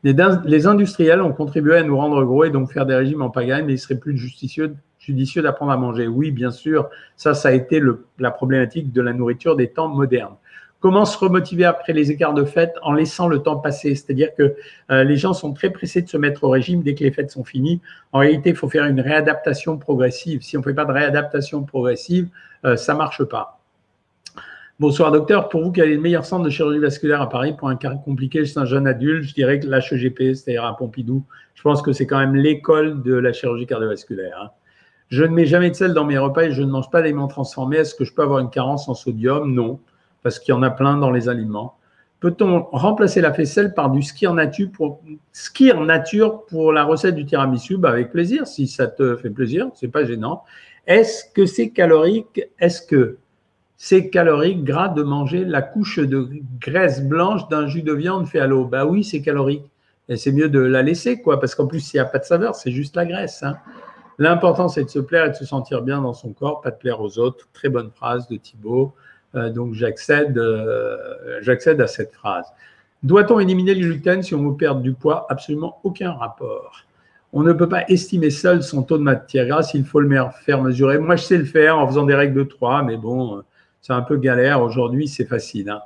[0.03, 3.63] Les, industriels ont contribué à nous rendre gros et donc faire des régimes en pagaille,
[3.63, 4.75] mais il serait plus judicieux,
[5.41, 6.07] d'apprendre à manger.
[6.07, 7.81] Oui, bien sûr, ça, ça a été
[8.19, 10.35] la problématique de la nourriture des temps modernes.
[10.79, 13.95] Comment se remotiver après les écarts de fête en laissant le temps passer?
[13.95, 14.55] C'est-à-dire que
[14.91, 17.31] euh, les gens sont très pressés de se mettre au régime dès que les fêtes
[17.31, 17.81] sont finies.
[18.11, 20.43] En réalité, il faut faire une réadaptation progressive.
[20.43, 22.29] Si on ne fait pas de réadaptation progressive,
[22.75, 23.59] ça ne marche pas.
[24.77, 27.69] Bonsoir docteur, pour vous, quel est le meilleur centre de chirurgie vasculaire à Paris pour
[27.69, 29.23] un cas compliqué chez un jeune adulte?
[29.23, 31.23] Je dirais que l'HEGP, c'est-à-dire à Pompidou.
[31.53, 34.37] Je pense que c'est quand même l'école de la chirurgie cardiovasculaire.
[34.41, 34.51] Hein.
[35.07, 37.27] Je ne mets jamais de sel dans mes repas et je ne mange pas d'aliments
[37.27, 37.77] transformés.
[37.77, 39.53] Est-ce que je peux avoir une carence en sodium?
[39.53, 39.79] Non
[40.25, 41.77] parce qu'il y en a plein dans les aliments.
[42.19, 44.99] Peut-on remplacer la faisselle par du ski en nature pour,
[45.31, 47.77] ski en nature pour la recette du tiramisu?
[47.77, 50.41] Bah Avec plaisir, si ça te fait plaisir, c'est pas gênant.
[50.87, 52.41] Est-ce que c'est calorique?
[52.57, 53.19] Est-ce que
[53.77, 56.29] c'est calorique gras de manger la couche de
[56.61, 59.69] graisse blanche d'un jus de viande fait à l'eau Bah oui, c'est calorique.
[60.15, 62.55] C'est mieux de la laisser, quoi, parce qu'en plus, il n'y a pas de saveur,
[62.55, 63.41] c'est juste la graisse.
[63.41, 63.57] Hein.
[64.19, 66.77] L'important, c'est de se plaire et de se sentir bien dans son corps, pas de
[66.77, 67.47] plaire aux autres.
[67.53, 68.93] Très bonne phrase de Thibault.
[69.33, 72.45] Euh, donc, j'accède, euh, j'accède à cette phrase.
[73.03, 75.25] Doit-on éliminer le gluten si on veut perdre du poids?
[75.29, 76.85] Absolument aucun rapport.
[77.33, 80.09] On ne peut pas estimer seul son taux de matière grasse, il faut le
[80.45, 80.99] faire mesurer.
[80.99, 83.43] Moi, je sais le faire en faisant des règles de 3, mais bon,
[83.85, 84.61] c'est un peu galère.
[84.61, 85.69] Aujourd'hui, c'est facile.
[85.69, 85.81] Hein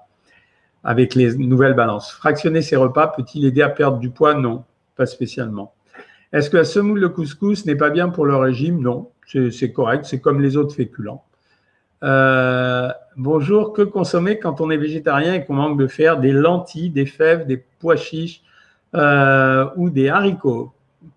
[0.83, 2.11] avec les nouvelles balances.
[2.11, 4.33] Fractionner ses repas peut-il aider à perdre du poids?
[4.33, 4.63] Non,
[4.95, 5.73] pas spécialement.
[6.31, 8.79] Est-ce que la semoule de couscous n'est pas bien pour le régime?
[8.81, 11.23] Non, c'est correct, c'est comme les autres féculents.
[12.03, 16.89] Euh, bonjour, que consommer quand on est végétarien et qu'on manque de fer Des lentilles,
[16.91, 18.41] des fèves, des pois chiches
[18.95, 20.71] euh, ou des haricots?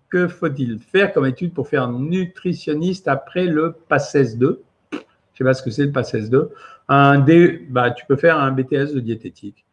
[0.09, 5.01] Que faut-il faire comme étude pour faire nutritionniste après le PACES 2 Je ne
[5.37, 6.51] sais pas ce que c'est le PACES 2
[6.87, 9.65] un D, bah, tu peux faire un BTS de diététique.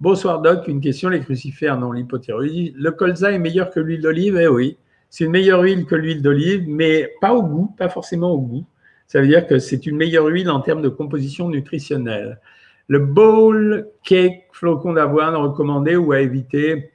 [0.00, 2.74] Bonsoir Doc, une question, les crucifères non l'hypothyroïdie.
[2.76, 4.36] Le colza est meilleur que l'huile d'olive?
[4.36, 4.76] Eh oui,
[5.08, 8.66] c'est une meilleure huile que l'huile d'olive, mais pas au goût, pas forcément au goût.
[9.06, 12.40] Ça veut dire que c'est une meilleure huile en termes de composition nutritionnelle.
[12.88, 16.92] Le bowl cake flocon d'avoine recommandé ou à éviter?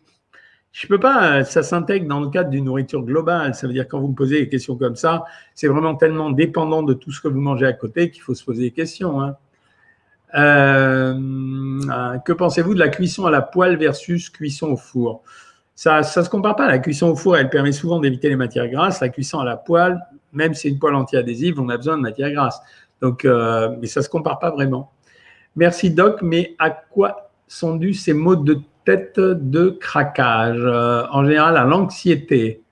[0.71, 3.55] Je peux pas, ça s'intègre dans le cadre d'une nourriture globale.
[3.55, 6.83] Ça veut dire quand vous me posez des questions comme ça, c'est vraiment tellement dépendant
[6.83, 9.21] de tout ce que vous mangez à côté qu'il faut se poser des questions.
[9.21, 9.35] Hein.
[10.35, 11.13] Euh,
[12.25, 15.23] que pensez-vous de la cuisson à la poêle versus cuisson au four?
[15.75, 16.67] Ça ne se compare pas.
[16.67, 19.01] La cuisson au four, elle permet souvent d'éviter les matières grasses.
[19.01, 19.99] La cuisson à la poêle,
[20.31, 22.61] même si c'est une poêle anti-adhésive, on a besoin de matières grasses.
[23.01, 24.91] Donc, euh, mais ça ne se compare pas vraiment.
[25.55, 30.61] Merci Doc, mais à quoi sont dus ces mots de tête de craquage?
[30.61, 32.63] Euh, En général, à l'anxiété,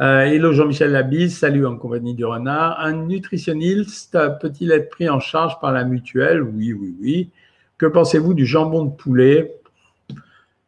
[0.00, 2.78] euh, hello Jean-Michel Labise, salut en compagnie du renard.
[2.80, 6.42] Un nutritionniste peut-il être pris en charge par la mutuelle?
[6.42, 7.30] Oui, oui, oui.
[7.78, 9.58] Que pensez-vous du jambon de poulet?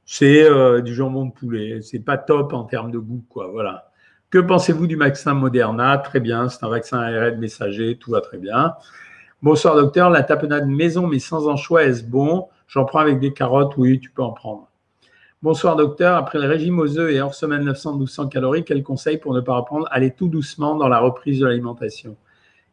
[0.06, 1.82] C'est euh, du jambon de poulet.
[1.82, 3.48] C'est pas top en termes de goût, quoi.
[3.48, 3.90] Voilà.
[4.30, 5.98] Que pensez-vous du vaccin Moderna?
[5.98, 8.74] Très bien, c'est un vaccin ARN messager, tout va très bien.
[9.42, 12.48] Bonsoir docteur, la tapenade maison mais sans anchois, est-ce bon?
[12.66, 14.67] J'en prends avec des carottes, oui, tu peux en prendre.
[15.40, 19.34] Bonsoir docteur, après le régime aux œufs et hors semaine 900-1200 calories, quel conseil pour
[19.34, 22.16] ne pas reprendre Aller tout doucement dans la reprise de l'alimentation?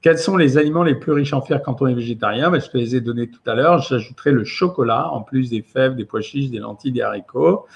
[0.01, 2.49] Quels sont les aliments les plus riches en fer quand on est végétarien?
[2.49, 3.83] Ben, Je te les ai donnés tout à l'heure.
[3.83, 7.67] J'ajouterai le chocolat, en plus des fèves, des pois chiches, des lentilles, des haricots.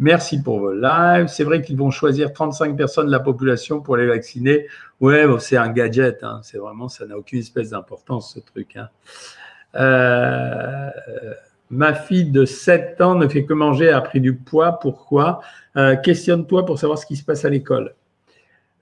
[0.00, 1.28] Merci pour vos lives.
[1.28, 4.66] C'est vrai qu'ils vont choisir 35 personnes de la population pour les vacciner.
[5.00, 6.24] Ouais, c'est un gadget.
[6.24, 6.40] Hein.
[6.42, 8.76] C'est vraiment, ça n'a aucune espèce d'importance, ce truc.
[8.76, 8.88] Hein.
[9.76, 10.90] Euh,
[11.72, 14.72] Ma fille de 7 ans ne fait que manger, a pris du poids.
[14.72, 15.40] Pourquoi?
[15.78, 17.94] Euh, Questionne-toi pour savoir ce qui se passe à l'école.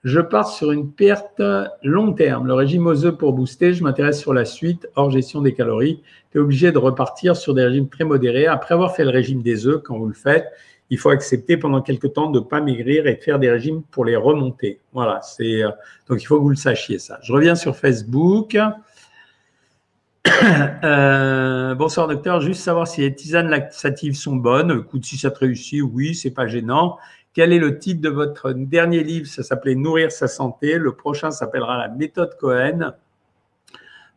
[0.03, 1.41] Je pars sur une perte
[1.85, 2.49] long terme.
[2.49, 6.03] Le régime aux œufs pour booster, je m'intéresse sur la suite, hors gestion des calories.
[6.33, 8.49] Tu es obligé de repartir sur des régimes très modérés.
[8.49, 10.47] Après avoir fait le régime des œufs, quand vous le faites,
[10.89, 13.83] il faut accepter pendant quelques temps de ne pas maigrir et de faire des régimes
[13.93, 14.81] pour les remonter.
[14.93, 15.71] Voilà, c'est euh,
[16.09, 17.21] donc il faut que vous le sachiez ça.
[17.23, 18.57] Je reviens sur Facebook.
[20.83, 24.81] Euh, bonsoir docteur, juste savoir si les tisanes laxatives sont bonnes.
[24.87, 26.97] Écoute, si ça te réussit, oui, c'est pas gênant.
[27.35, 29.27] Quel est le titre de votre dernier livre?
[29.27, 30.79] Ça s'appelait Nourrir sa santé.
[30.79, 32.93] Le prochain s'appellera La méthode Cohen.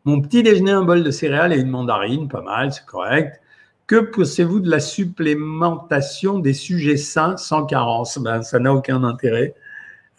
[0.05, 3.41] Mon petit déjeuner, un bol de céréales et une mandarine, pas mal, c'est correct.
[3.85, 8.17] Que pensez-vous de la supplémentation des sujets sains sans carence?
[8.17, 9.53] Ben, Ça n'a aucun intérêt.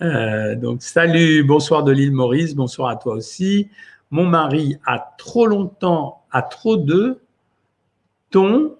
[0.02, 3.70] Euh, donc, salut, bonsoir de l'île Maurice, bonsoir à toi aussi
[4.14, 7.18] mon mari a trop longtemps, a trop de
[8.30, 8.76] ton,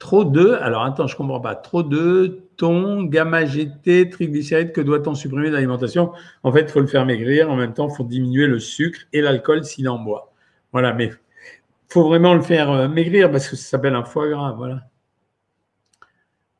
[0.00, 4.80] trop de, alors attends, je ne comprends pas, trop de ton, gamma GT, triglycérides, que
[4.80, 6.10] doit-on supprimer de l'alimentation?
[6.42, 8.98] En fait, il faut le faire maigrir, en même temps, il faut diminuer le sucre
[9.12, 10.32] et l'alcool s'il en boit.
[10.72, 14.28] Voilà, mais il faut vraiment le faire euh, maigrir parce que ça s'appelle un foie
[14.28, 14.80] gras, voilà.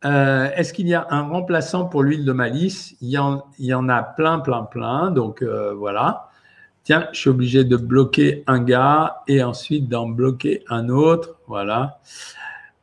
[0.05, 2.95] Euh, est-ce qu'il y a un remplaçant pour l'huile de malice?
[3.01, 5.11] Il y, en, a plein, plein, plein.
[5.11, 6.29] Donc euh, voilà
[6.87, 11.41] tiens, je suis obligé de bloquer un gars et ensuite d'en bloquer un autre.
[11.49, 11.99] Voilà.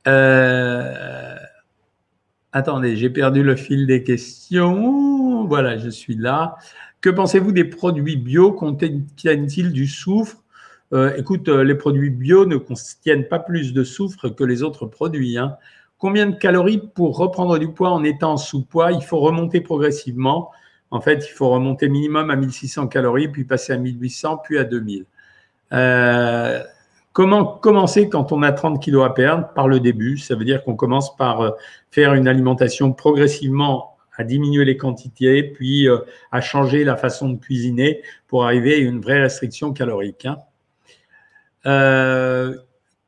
[0.08, 1.38] Euh,
[2.52, 5.46] attendez, j'ai perdu le fil des questions.
[5.46, 6.58] Voilà, je suis là.
[7.00, 8.52] Que pensez-vous des produits bio?
[8.52, 10.44] Contiennent-ils du soufre?
[10.92, 14.86] Euh, Écoute, euh, les produits bio ne contiennent pas plus de soufre que les autres
[14.86, 15.38] produits.
[15.38, 15.56] Hein.
[15.98, 20.52] Combien de calories pour reprendre du poids en étant sous poids Il faut remonter progressivement.
[20.94, 24.64] En fait, il faut remonter minimum à 1600 calories, puis passer à 1800, puis à
[24.64, 25.06] 2000.
[25.74, 26.64] Euh,
[27.14, 29.48] comment commencer quand on a 30 kilos à perdre?
[29.56, 30.20] Par le début.
[30.20, 31.50] Ça veut dire qu'on commence par euh,
[31.90, 35.98] faire une alimentation progressivement à diminuer les quantités, puis euh,
[36.32, 40.28] à changer la façon de cuisiner pour arriver à une vraie restriction calorique.
[40.28, 40.38] Hein.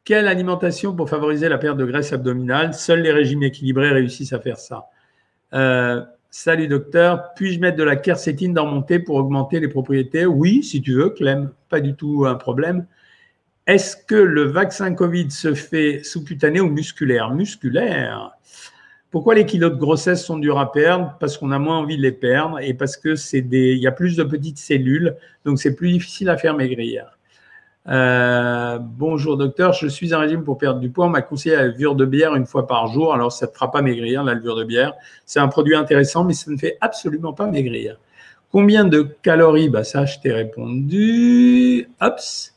[0.06, 2.74] Quelle alimentation pour favoriser la perte de graisse abdominale?
[2.74, 4.88] Seuls les régimes équilibrés réussissent à faire ça.
[6.38, 10.26] Salut docteur, puis-je mettre de la quercétine dans mon thé pour augmenter les propriétés?
[10.26, 12.86] Oui, si tu veux, Clem, pas du tout un problème.
[13.67, 17.32] Est-ce que le vaccin Covid se fait sous-cutané ou musculaire?
[17.32, 18.32] Musculaire.
[19.12, 21.15] Pourquoi les kilos de grossesse sont durs à perdre?
[21.21, 23.88] Parce qu'on a moins envie de les perdre et parce que c'est des, il y
[23.88, 27.14] a plus de petites cellules, donc c'est plus difficile à faire maigrir.
[27.88, 31.06] Euh, bonjour docteur, je suis en régime pour perdre du poids.
[31.06, 33.13] On m'a conseillé la levure de bière une fois par jour.
[33.13, 34.93] Alors ça ne te fera pas maigrir la levure de bière.
[35.26, 38.00] C'est un produit intéressant, mais ça ne fait absolument pas maigrir.
[38.52, 39.69] Combien de calories?
[39.69, 41.89] Bah ça, je t'ai répondu.
[42.02, 42.54] Hops.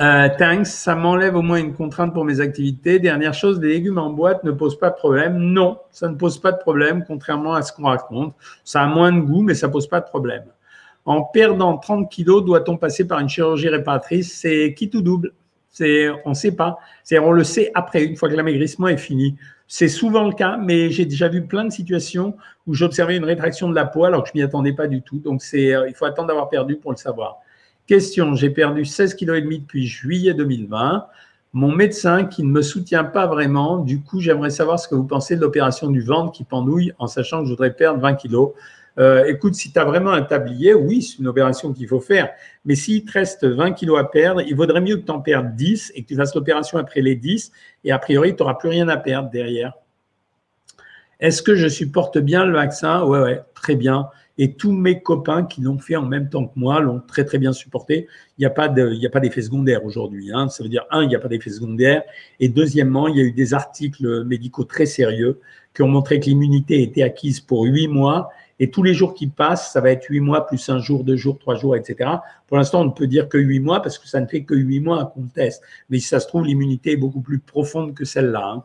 [0.00, 2.98] Euh, thanks, ça m'enlève au moins une contrainte pour mes activités.
[2.98, 5.36] Dernière chose, les légumes en boîte ne posent pas de problème.
[5.38, 8.34] Non, ça ne pose pas de problème, contrairement à ce qu'on raconte.
[8.64, 10.44] Ça a moins de goût, mais ça pose pas de problème.
[11.04, 14.32] En perdant 30 kilos, doit-on passer par une chirurgie réparatrice?
[14.32, 15.32] C'est qui tout double?
[15.80, 16.78] On ne sait pas.
[17.12, 19.36] On le sait après, une fois que l'amaigrissement est fini.
[19.66, 22.36] C'est souvent le cas, mais j'ai déjà vu plein de situations
[22.66, 25.18] où j'observais une rétraction de la peau alors que je m'y attendais pas du tout.
[25.18, 27.38] Donc euh, il faut attendre d'avoir perdu pour le savoir.
[27.86, 31.06] Question, j'ai perdu 16,5 kg depuis juillet 2020.
[31.54, 35.04] Mon médecin qui ne me soutient pas vraiment, du coup, j'aimerais savoir ce que vous
[35.04, 38.52] pensez de l'opération du ventre qui pendouille en sachant que je voudrais perdre 20 kg.
[38.98, 42.30] Euh, écoute, si tu as vraiment un tablier, oui, c'est une opération qu'il faut faire.
[42.64, 45.54] Mais s'il te reste 20 kilos à perdre, il vaudrait mieux que tu en perdes
[45.54, 47.52] 10 et que tu fasses l'opération après les 10.
[47.84, 49.74] Et a priori, tu n'auras plus rien à perdre derrière.
[51.20, 53.04] Est-ce que je supporte bien le vaccin?
[53.04, 56.58] Ouais, ouais, très bien et tous mes copains qui l'ont fait en même temps que
[56.58, 58.08] moi l'ont très très bien supporté.
[58.38, 60.30] Il n'y a pas d'effet secondaire aujourd'hui.
[60.32, 60.48] Hein.
[60.48, 62.02] Ça veut dire un, il n'y a pas d'effet secondaire,
[62.40, 65.40] et deuxièmement, il y a eu des articles médicaux très sérieux
[65.74, 68.30] qui ont montré que l'immunité était acquise pour huit mois.
[68.62, 71.16] Et tous les jours qui passent, ça va être huit mois plus un jour, deux
[71.16, 72.08] jours, trois jours, etc.
[72.46, 74.54] Pour l'instant, on ne peut dire que huit mois parce que ça ne fait que
[74.54, 75.64] huit mois qu'on teste.
[75.90, 78.54] Mais si ça se trouve, l'immunité est beaucoup plus profonde que celle-là.
[78.54, 78.64] Hein.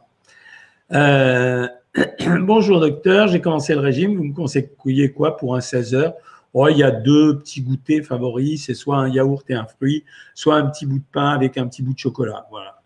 [0.94, 1.68] Euh,
[2.42, 6.14] Bonjour docteur, j'ai commencé le régime, vous me conseillez quoi pour un 16 heures?
[6.54, 10.04] Oh, Il y a deux petits goûters favoris, c'est soit un yaourt et un fruit,
[10.36, 12.46] soit un petit bout de pain avec un petit bout de chocolat.
[12.52, 12.78] Voilà.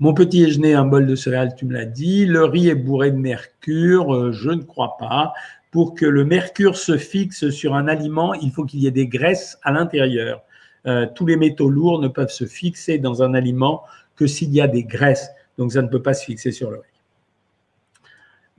[0.00, 2.24] Mon petit déjeuner, un bol de céréales, tu me l'as dit.
[2.24, 5.32] Le riz est bourré de mercure, euh, je ne crois pas.
[5.70, 9.06] Pour que le mercure se fixe sur un aliment, il faut qu'il y ait des
[9.06, 10.42] graisses à l'intérieur.
[10.86, 13.82] Euh, tous les métaux lourds ne peuvent se fixer dans un aliment
[14.16, 15.30] que s'il y a des graisses.
[15.58, 16.84] Donc ça ne peut pas se fixer sur le riz.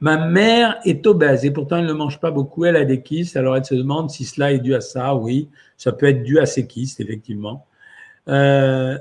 [0.02, 3.36] Ma mère est obèse et pourtant elle ne mange pas beaucoup, elle a des kystes.
[3.36, 5.16] Alors elle se demande si cela est dû à ça.
[5.16, 7.66] Oui, ça peut être dû à ses kystes, effectivement.
[8.28, 8.98] Euh,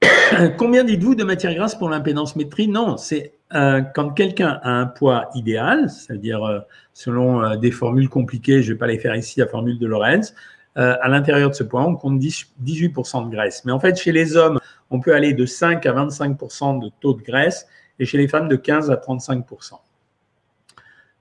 [0.58, 2.68] combien dites-vous de matière grasse pour l'impédance métrie?
[2.68, 6.60] Non, c'est euh, quand quelqu'un a un poids idéal, c'est-à-dire euh,
[6.92, 10.34] selon des formules compliquées, je ne vais pas les faire ici, la formule de Lorenz,
[10.78, 13.64] à l'intérieur de ce poids, on compte 18% de graisse.
[13.64, 14.58] Mais en fait, chez les hommes,
[14.90, 17.66] on peut aller de 5 à 25% de taux de graisse
[17.98, 19.78] et chez les femmes de 15 à 35%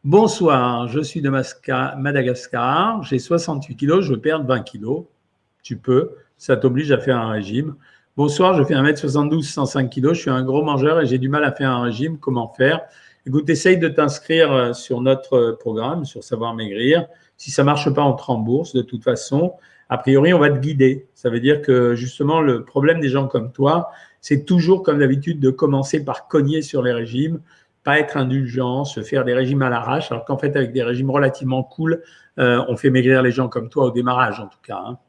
[0.03, 1.31] Bonsoir, je suis de
[1.97, 5.05] Madagascar, j'ai 68 kilos, je veux perdre 20 kilos.
[5.63, 7.75] Tu peux, ça t'oblige à faire un régime.
[8.17, 11.43] Bonsoir, je fais 1m72, 105 kilos, je suis un gros mangeur et j'ai du mal
[11.43, 12.17] à faire un régime.
[12.17, 12.79] Comment faire?
[13.27, 17.07] Écoute, essaye de t'inscrire euh, sur notre programme, sur Savoir Maigrir.
[17.35, 19.55] Si ça ne marche pas, on te rembourse de toute façon.
[19.89, 21.09] A priori, on va te guider.
[21.13, 23.89] Ça veut dire que justement, le problème des gens comme toi,
[24.21, 27.41] c'est toujours, comme d'habitude, de commencer par cogner sur les régimes,
[27.83, 31.11] pas être indulgent, se faire des régimes à l'arrache, alors qu'en fait, avec des régimes
[31.11, 32.01] relativement cool,
[32.39, 34.81] euh, on fait maigrir les gens comme toi au démarrage, en tout cas.
[34.87, 34.99] Hein.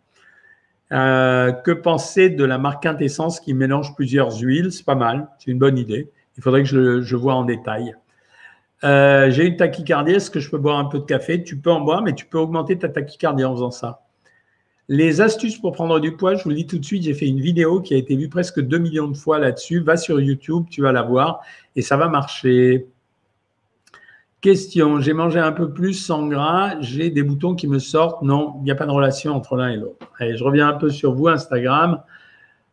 [0.93, 4.71] Euh, que penser de la marque Quintessence qui mélange plusieurs huiles?
[4.71, 6.11] C'est pas mal, c'est une bonne idée.
[6.37, 7.95] Il faudrait que je, je vois en détail.
[8.85, 11.43] Euh, j'ai une tachycardie, est-ce que je peux boire un peu de café?
[11.43, 14.03] Tu peux en boire, mais tu peux augmenter ta tachycardie en faisant ça.
[14.89, 17.27] Les astuces pour prendre du poids, je vous le dis tout de suite, j'ai fait
[17.27, 19.81] une vidéo qui a été vue presque 2 millions de fois là-dessus.
[19.81, 21.41] Va sur YouTube, tu vas la voir
[21.75, 22.87] et ça va marcher.
[24.41, 28.23] Question, j'ai mangé un peu plus sans gras, j'ai des boutons qui me sortent.
[28.23, 30.07] Non, il n'y a pas de relation entre l'un et l'autre.
[30.21, 32.03] Je reviens un peu sur vous, Instagram.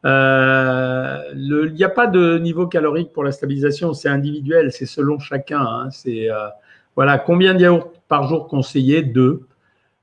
[0.06, 5.18] Euh, il n'y a pas de niveau calorique pour la stabilisation, c'est individuel, c'est selon
[5.20, 5.62] chacun.
[5.62, 5.90] Hein.
[5.92, 6.50] C'est euh,
[6.96, 9.02] voilà, combien de yaourts par jour conseillé?
[9.02, 9.48] Deux.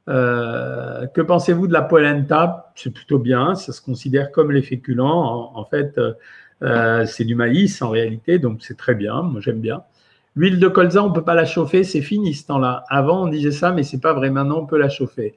[0.09, 2.73] Euh, que pensez-vous de la polenta?
[2.75, 5.53] C'est plutôt bien, ça se considère comme les féculents.
[5.55, 6.15] En, fait, euh,
[6.63, 9.85] euh, c'est du maïs en réalité, donc c'est très bien, moi j'aime bien.
[10.37, 12.85] L'huile de colza, on ne peut pas la chauffer, c'est fini ce temps-là.
[12.89, 14.31] Avant, on disait ça, mais c'est pas vrai.
[14.31, 15.35] Maintenant, on peut la chauffer.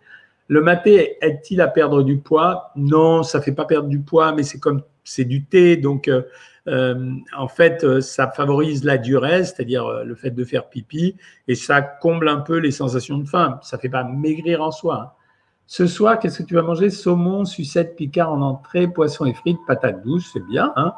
[0.47, 2.71] Le maté aide-t-il à perdre du poids?
[2.75, 6.09] Non, ça fait pas perdre du poids, mais c'est comme c'est du thé, donc
[6.67, 11.17] euh, en fait, euh, ça favorise la durée, c'est-à-dire euh, le fait de faire pipi,
[11.47, 13.59] et ça comble un peu les sensations de faim.
[13.61, 15.01] Ça fait pas maigrir en soi.
[15.01, 15.11] Hein.
[15.65, 16.89] Ce soir, qu'est-ce que tu vas manger?
[16.89, 20.71] Saumon, sucette, picard en entrée, poisson et frites, patates douces, c'est bien.
[20.75, 20.93] Hein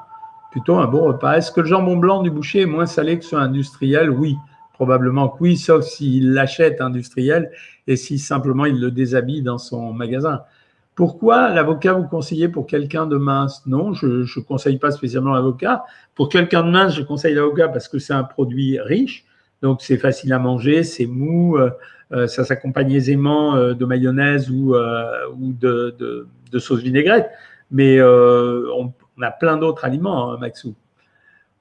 [0.56, 1.38] plutôt un bon repas.
[1.38, 4.38] Est-ce que le jambon blanc du boucher est moins salé que ce industriel Oui,
[4.72, 7.52] probablement que oui, sauf s'il l'achète industriel
[7.88, 10.44] et si simplement il le déshabille dans son magasin.
[10.96, 13.64] Pourquoi l'avocat vous conseillez pour quelqu'un de mince?
[13.66, 15.84] Non, je ne conseille pas spécialement l'avocat.
[16.16, 19.26] Pour quelqu'un de mince, je conseille l'avocat parce que c'est un produit riche,
[19.62, 21.70] donc c'est facile à manger, c'est mou, euh,
[22.14, 25.98] euh, ça s'accompagne aisément euh, de mayonnaise ou, ou de,
[26.50, 27.30] de, sauce vinaigrette.
[27.72, 30.76] Mais on, a plein d'autres aliments, hein, Maxou.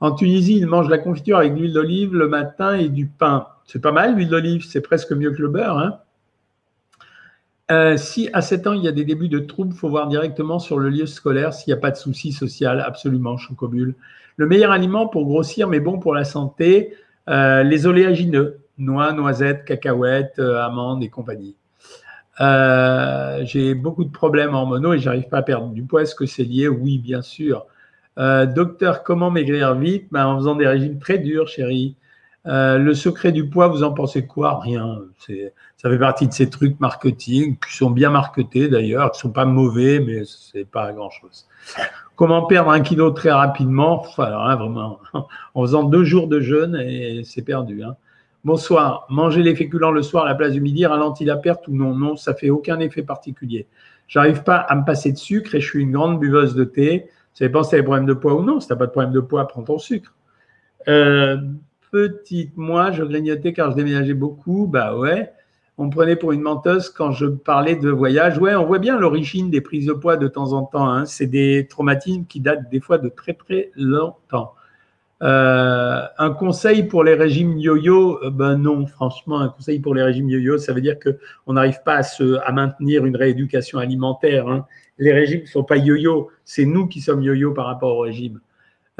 [0.00, 3.46] En Tunisie, ils mangent la confiture avec de l'huile d'olive le matin et du pain.
[3.64, 5.78] C'est pas mal, l'huile d'olive, c'est presque mieux que le beurre.
[5.78, 5.98] Hein
[7.70, 10.08] euh, si à 7 ans, il y a des débuts de troubles, il faut voir
[10.08, 13.94] directement sur le lieu scolaire s'il n'y a pas de souci social, absolument, chocobule.
[14.36, 16.94] Le meilleur aliment pour grossir, mais bon pour la santé,
[17.28, 21.56] euh, les oléagineux, noix, noisettes, cacahuètes, euh, amandes et compagnie.
[22.38, 26.02] J'ai beaucoup de problèmes hormonaux et j'arrive pas à perdre du poids.
[26.02, 26.68] Est-ce que c'est lié?
[26.68, 27.66] Oui, bien sûr.
[28.16, 30.08] docteur, comment maigrir vite?
[30.10, 31.96] Ben, En faisant des régimes très durs, chérie.
[32.46, 34.60] Euh, le secret du poids, vous en pensez quoi?
[34.60, 34.98] Rien.
[35.76, 39.46] Ça fait partie de ces trucs marketing qui sont bien marketés d'ailleurs, qui sont pas
[39.46, 41.46] mauvais, mais c'est pas grand chose.
[42.16, 44.00] Comment perdre un kilo très rapidement?
[44.00, 45.00] Enfin, hein, vraiment,
[45.54, 47.82] en faisant deux jours de jeûne et c'est perdu.
[47.82, 47.96] Hein.
[48.44, 49.06] Bonsoir.
[49.08, 51.96] Manger les féculents le soir à la place du midi ralentit la perte ou non?
[51.96, 53.66] Non, ça fait aucun effet particulier.
[54.06, 57.06] J'arrive pas à me passer de sucre et je suis une grande buveuse de thé.
[57.08, 58.60] Vous savez si des problèmes de poids ou non?
[58.60, 60.14] Si tu n'as pas de problème de poids, prends ton sucre.
[60.88, 61.38] Euh,
[61.90, 64.66] petite, moi, je grignotais car je déménageais beaucoup.
[64.66, 65.32] Bah ouais.
[65.78, 68.36] On me prenait pour une menteuse quand je parlais de voyage.
[68.36, 70.86] Ouais, on voit bien l'origine des prises de poids de temps en temps.
[70.86, 71.06] Hein.
[71.06, 74.52] C'est des traumatismes qui datent des fois de très très longtemps.
[75.22, 80.02] Euh, un conseil pour les régimes yo-yo, euh, ben non, franchement, un conseil pour les
[80.02, 82.00] régimes yo-yo, ça veut dire que on n'arrive pas
[82.44, 84.48] à, maintenir une rééducation alimentaire.
[84.48, 84.66] Hein.
[84.98, 88.40] Les régimes ne sont pas yo-yo, c'est nous qui sommes yo-yo par rapport au régime.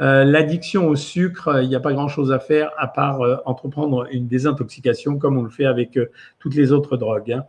[0.01, 4.27] Euh, l'addiction au sucre, il n'y a pas grand-chose à faire à part entreprendre une
[4.27, 5.99] désintoxication comme on le fait avec
[6.39, 7.33] toutes les autres drogues.
[7.33, 7.43] Hein.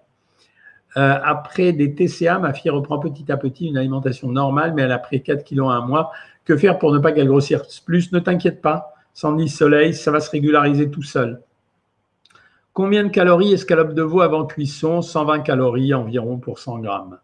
[0.94, 4.98] après des TCA, ma fille reprend petit à petit une alimentation normale, mais elle a
[4.98, 6.12] pris 4 kilos à un mois.
[6.46, 10.10] Que faire pour ne pas qu'elle grossisse plus Ne t'inquiète pas, sans ni soleil, ça
[10.10, 11.42] va se régulariser tout seul.
[12.72, 15.02] Combien de calories escalope de veau avant cuisson?
[15.02, 17.18] 120 calories environ pour 100 grammes.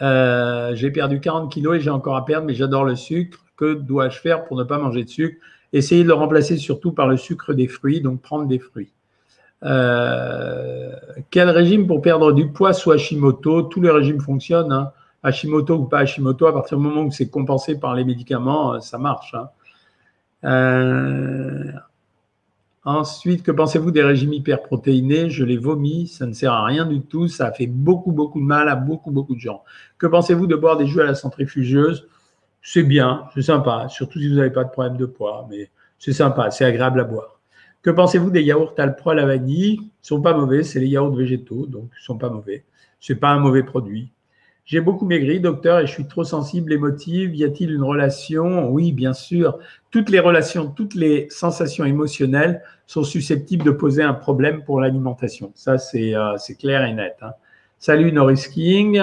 [0.00, 3.38] j'ai perdu 40 kilos et j'ai encore à perdre, mais j'adore le sucre.
[3.56, 5.36] Que dois-je faire pour ne pas manger de sucre?
[5.72, 8.92] Essayez de le remplacer surtout par le sucre des fruits, donc prendre des fruits.
[9.64, 10.92] Euh,
[11.30, 12.72] quel régime pour perdre du poids?
[12.72, 14.72] Soit Hashimoto Tous les régimes fonctionnent.
[14.72, 14.92] Hein.
[15.24, 18.80] Hashimoto ou pas Hashimoto, à partir du moment où c'est compensé par les médicaments, euh,
[18.80, 19.34] ça marche.
[19.34, 19.48] Hein.
[20.44, 21.72] Euh,
[22.84, 25.30] ensuite, que pensez-vous des régimes hyperprotéinés?
[25.30, 28.44] Je les vomis, ça ne sert à rien du tout, ça fait beaucoup, beaucoup de
[28.44, 29.64] mal à beaucoup, beaucoup de gens.
[29.98, 32.06] Que pensez-vous de boire des jus à la centrifugeuse?
[32.62, 36.12] C'est bien, c'est sympa, surtout si vous n'avez pas de problème de poids, mais c'est
[36.12, 37.40] sympa, c'est agréable à boire.
[37.82, 39.74] Que pensez-vous des yaourts Alpro à la vanille?
[39.74, 42.64] Ils ne sont pas mauvais, c'est les yaourts végétaux, donc ils ne sont pas mauvais.
[43.00, 44.10] Ce n'est pas un mauvais produit.
[44.66, 47.34] J'ai beaucoup maigri, docteur, et je suis trop sensible, émotive.
[47.34, 48.70] Y a-t-il une relation?
[48.70, 49.58] Oui, bien sûr.
[49.90, 55.52] Toutes les relations, toutes les sensations émotionnelles sont susceptibles de poser un problème pour l'alimentation.
[55.54, 57.16] Ça, c'est euh, clair et net.
[57.20, 57.32] Hein.
[57.78, 59.02] Salut Norris King.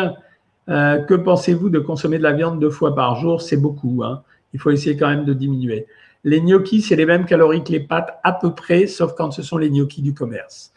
[0.68, 3.40] Euh, que pensez-vous de consommer de la viande deux fois par jour?
[3.44, 4.02] C'est beaucoup.
[4.04, 4.24] Hein.
[4.54, 5.86] Il faut essayer quand même de diminuer.
[6.24, 9.44] Les gnocchis, c'est les mêmes calories que les pâtes à peu près, sauf quand ce
[9.44, 10.74] sont les gnocchis du commerce.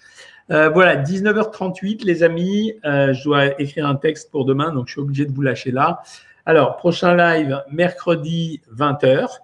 [0.51, 2.74] Euh, voilà, 19h38, les amis.
[2.84, 5.70] Euh, je dois écrire un texte pour demain, donc je suis obligé de vous lâcher
[5.70, 6.03] là.
[6.47, 9.38] Alors, prochain live, mercredi 20h.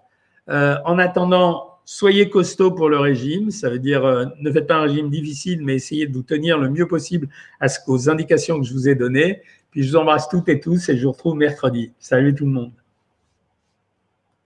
[0.49, 3.51] en attendant, soyez costaud pour le régime.
[3.51, 4.03] Ça veut dire,
[4.39, 7.29] ne faites pas un régime difficile, mais essayez de vous tenir le mieux possible
[7.59, 9.41] à ce, aux indications que je vous ai données.
[9.71, 11.93] Puis je vous embrasse toutes et tous et je vous retrouve mercredi.
[11.99, 12.80] Salut tout le monde.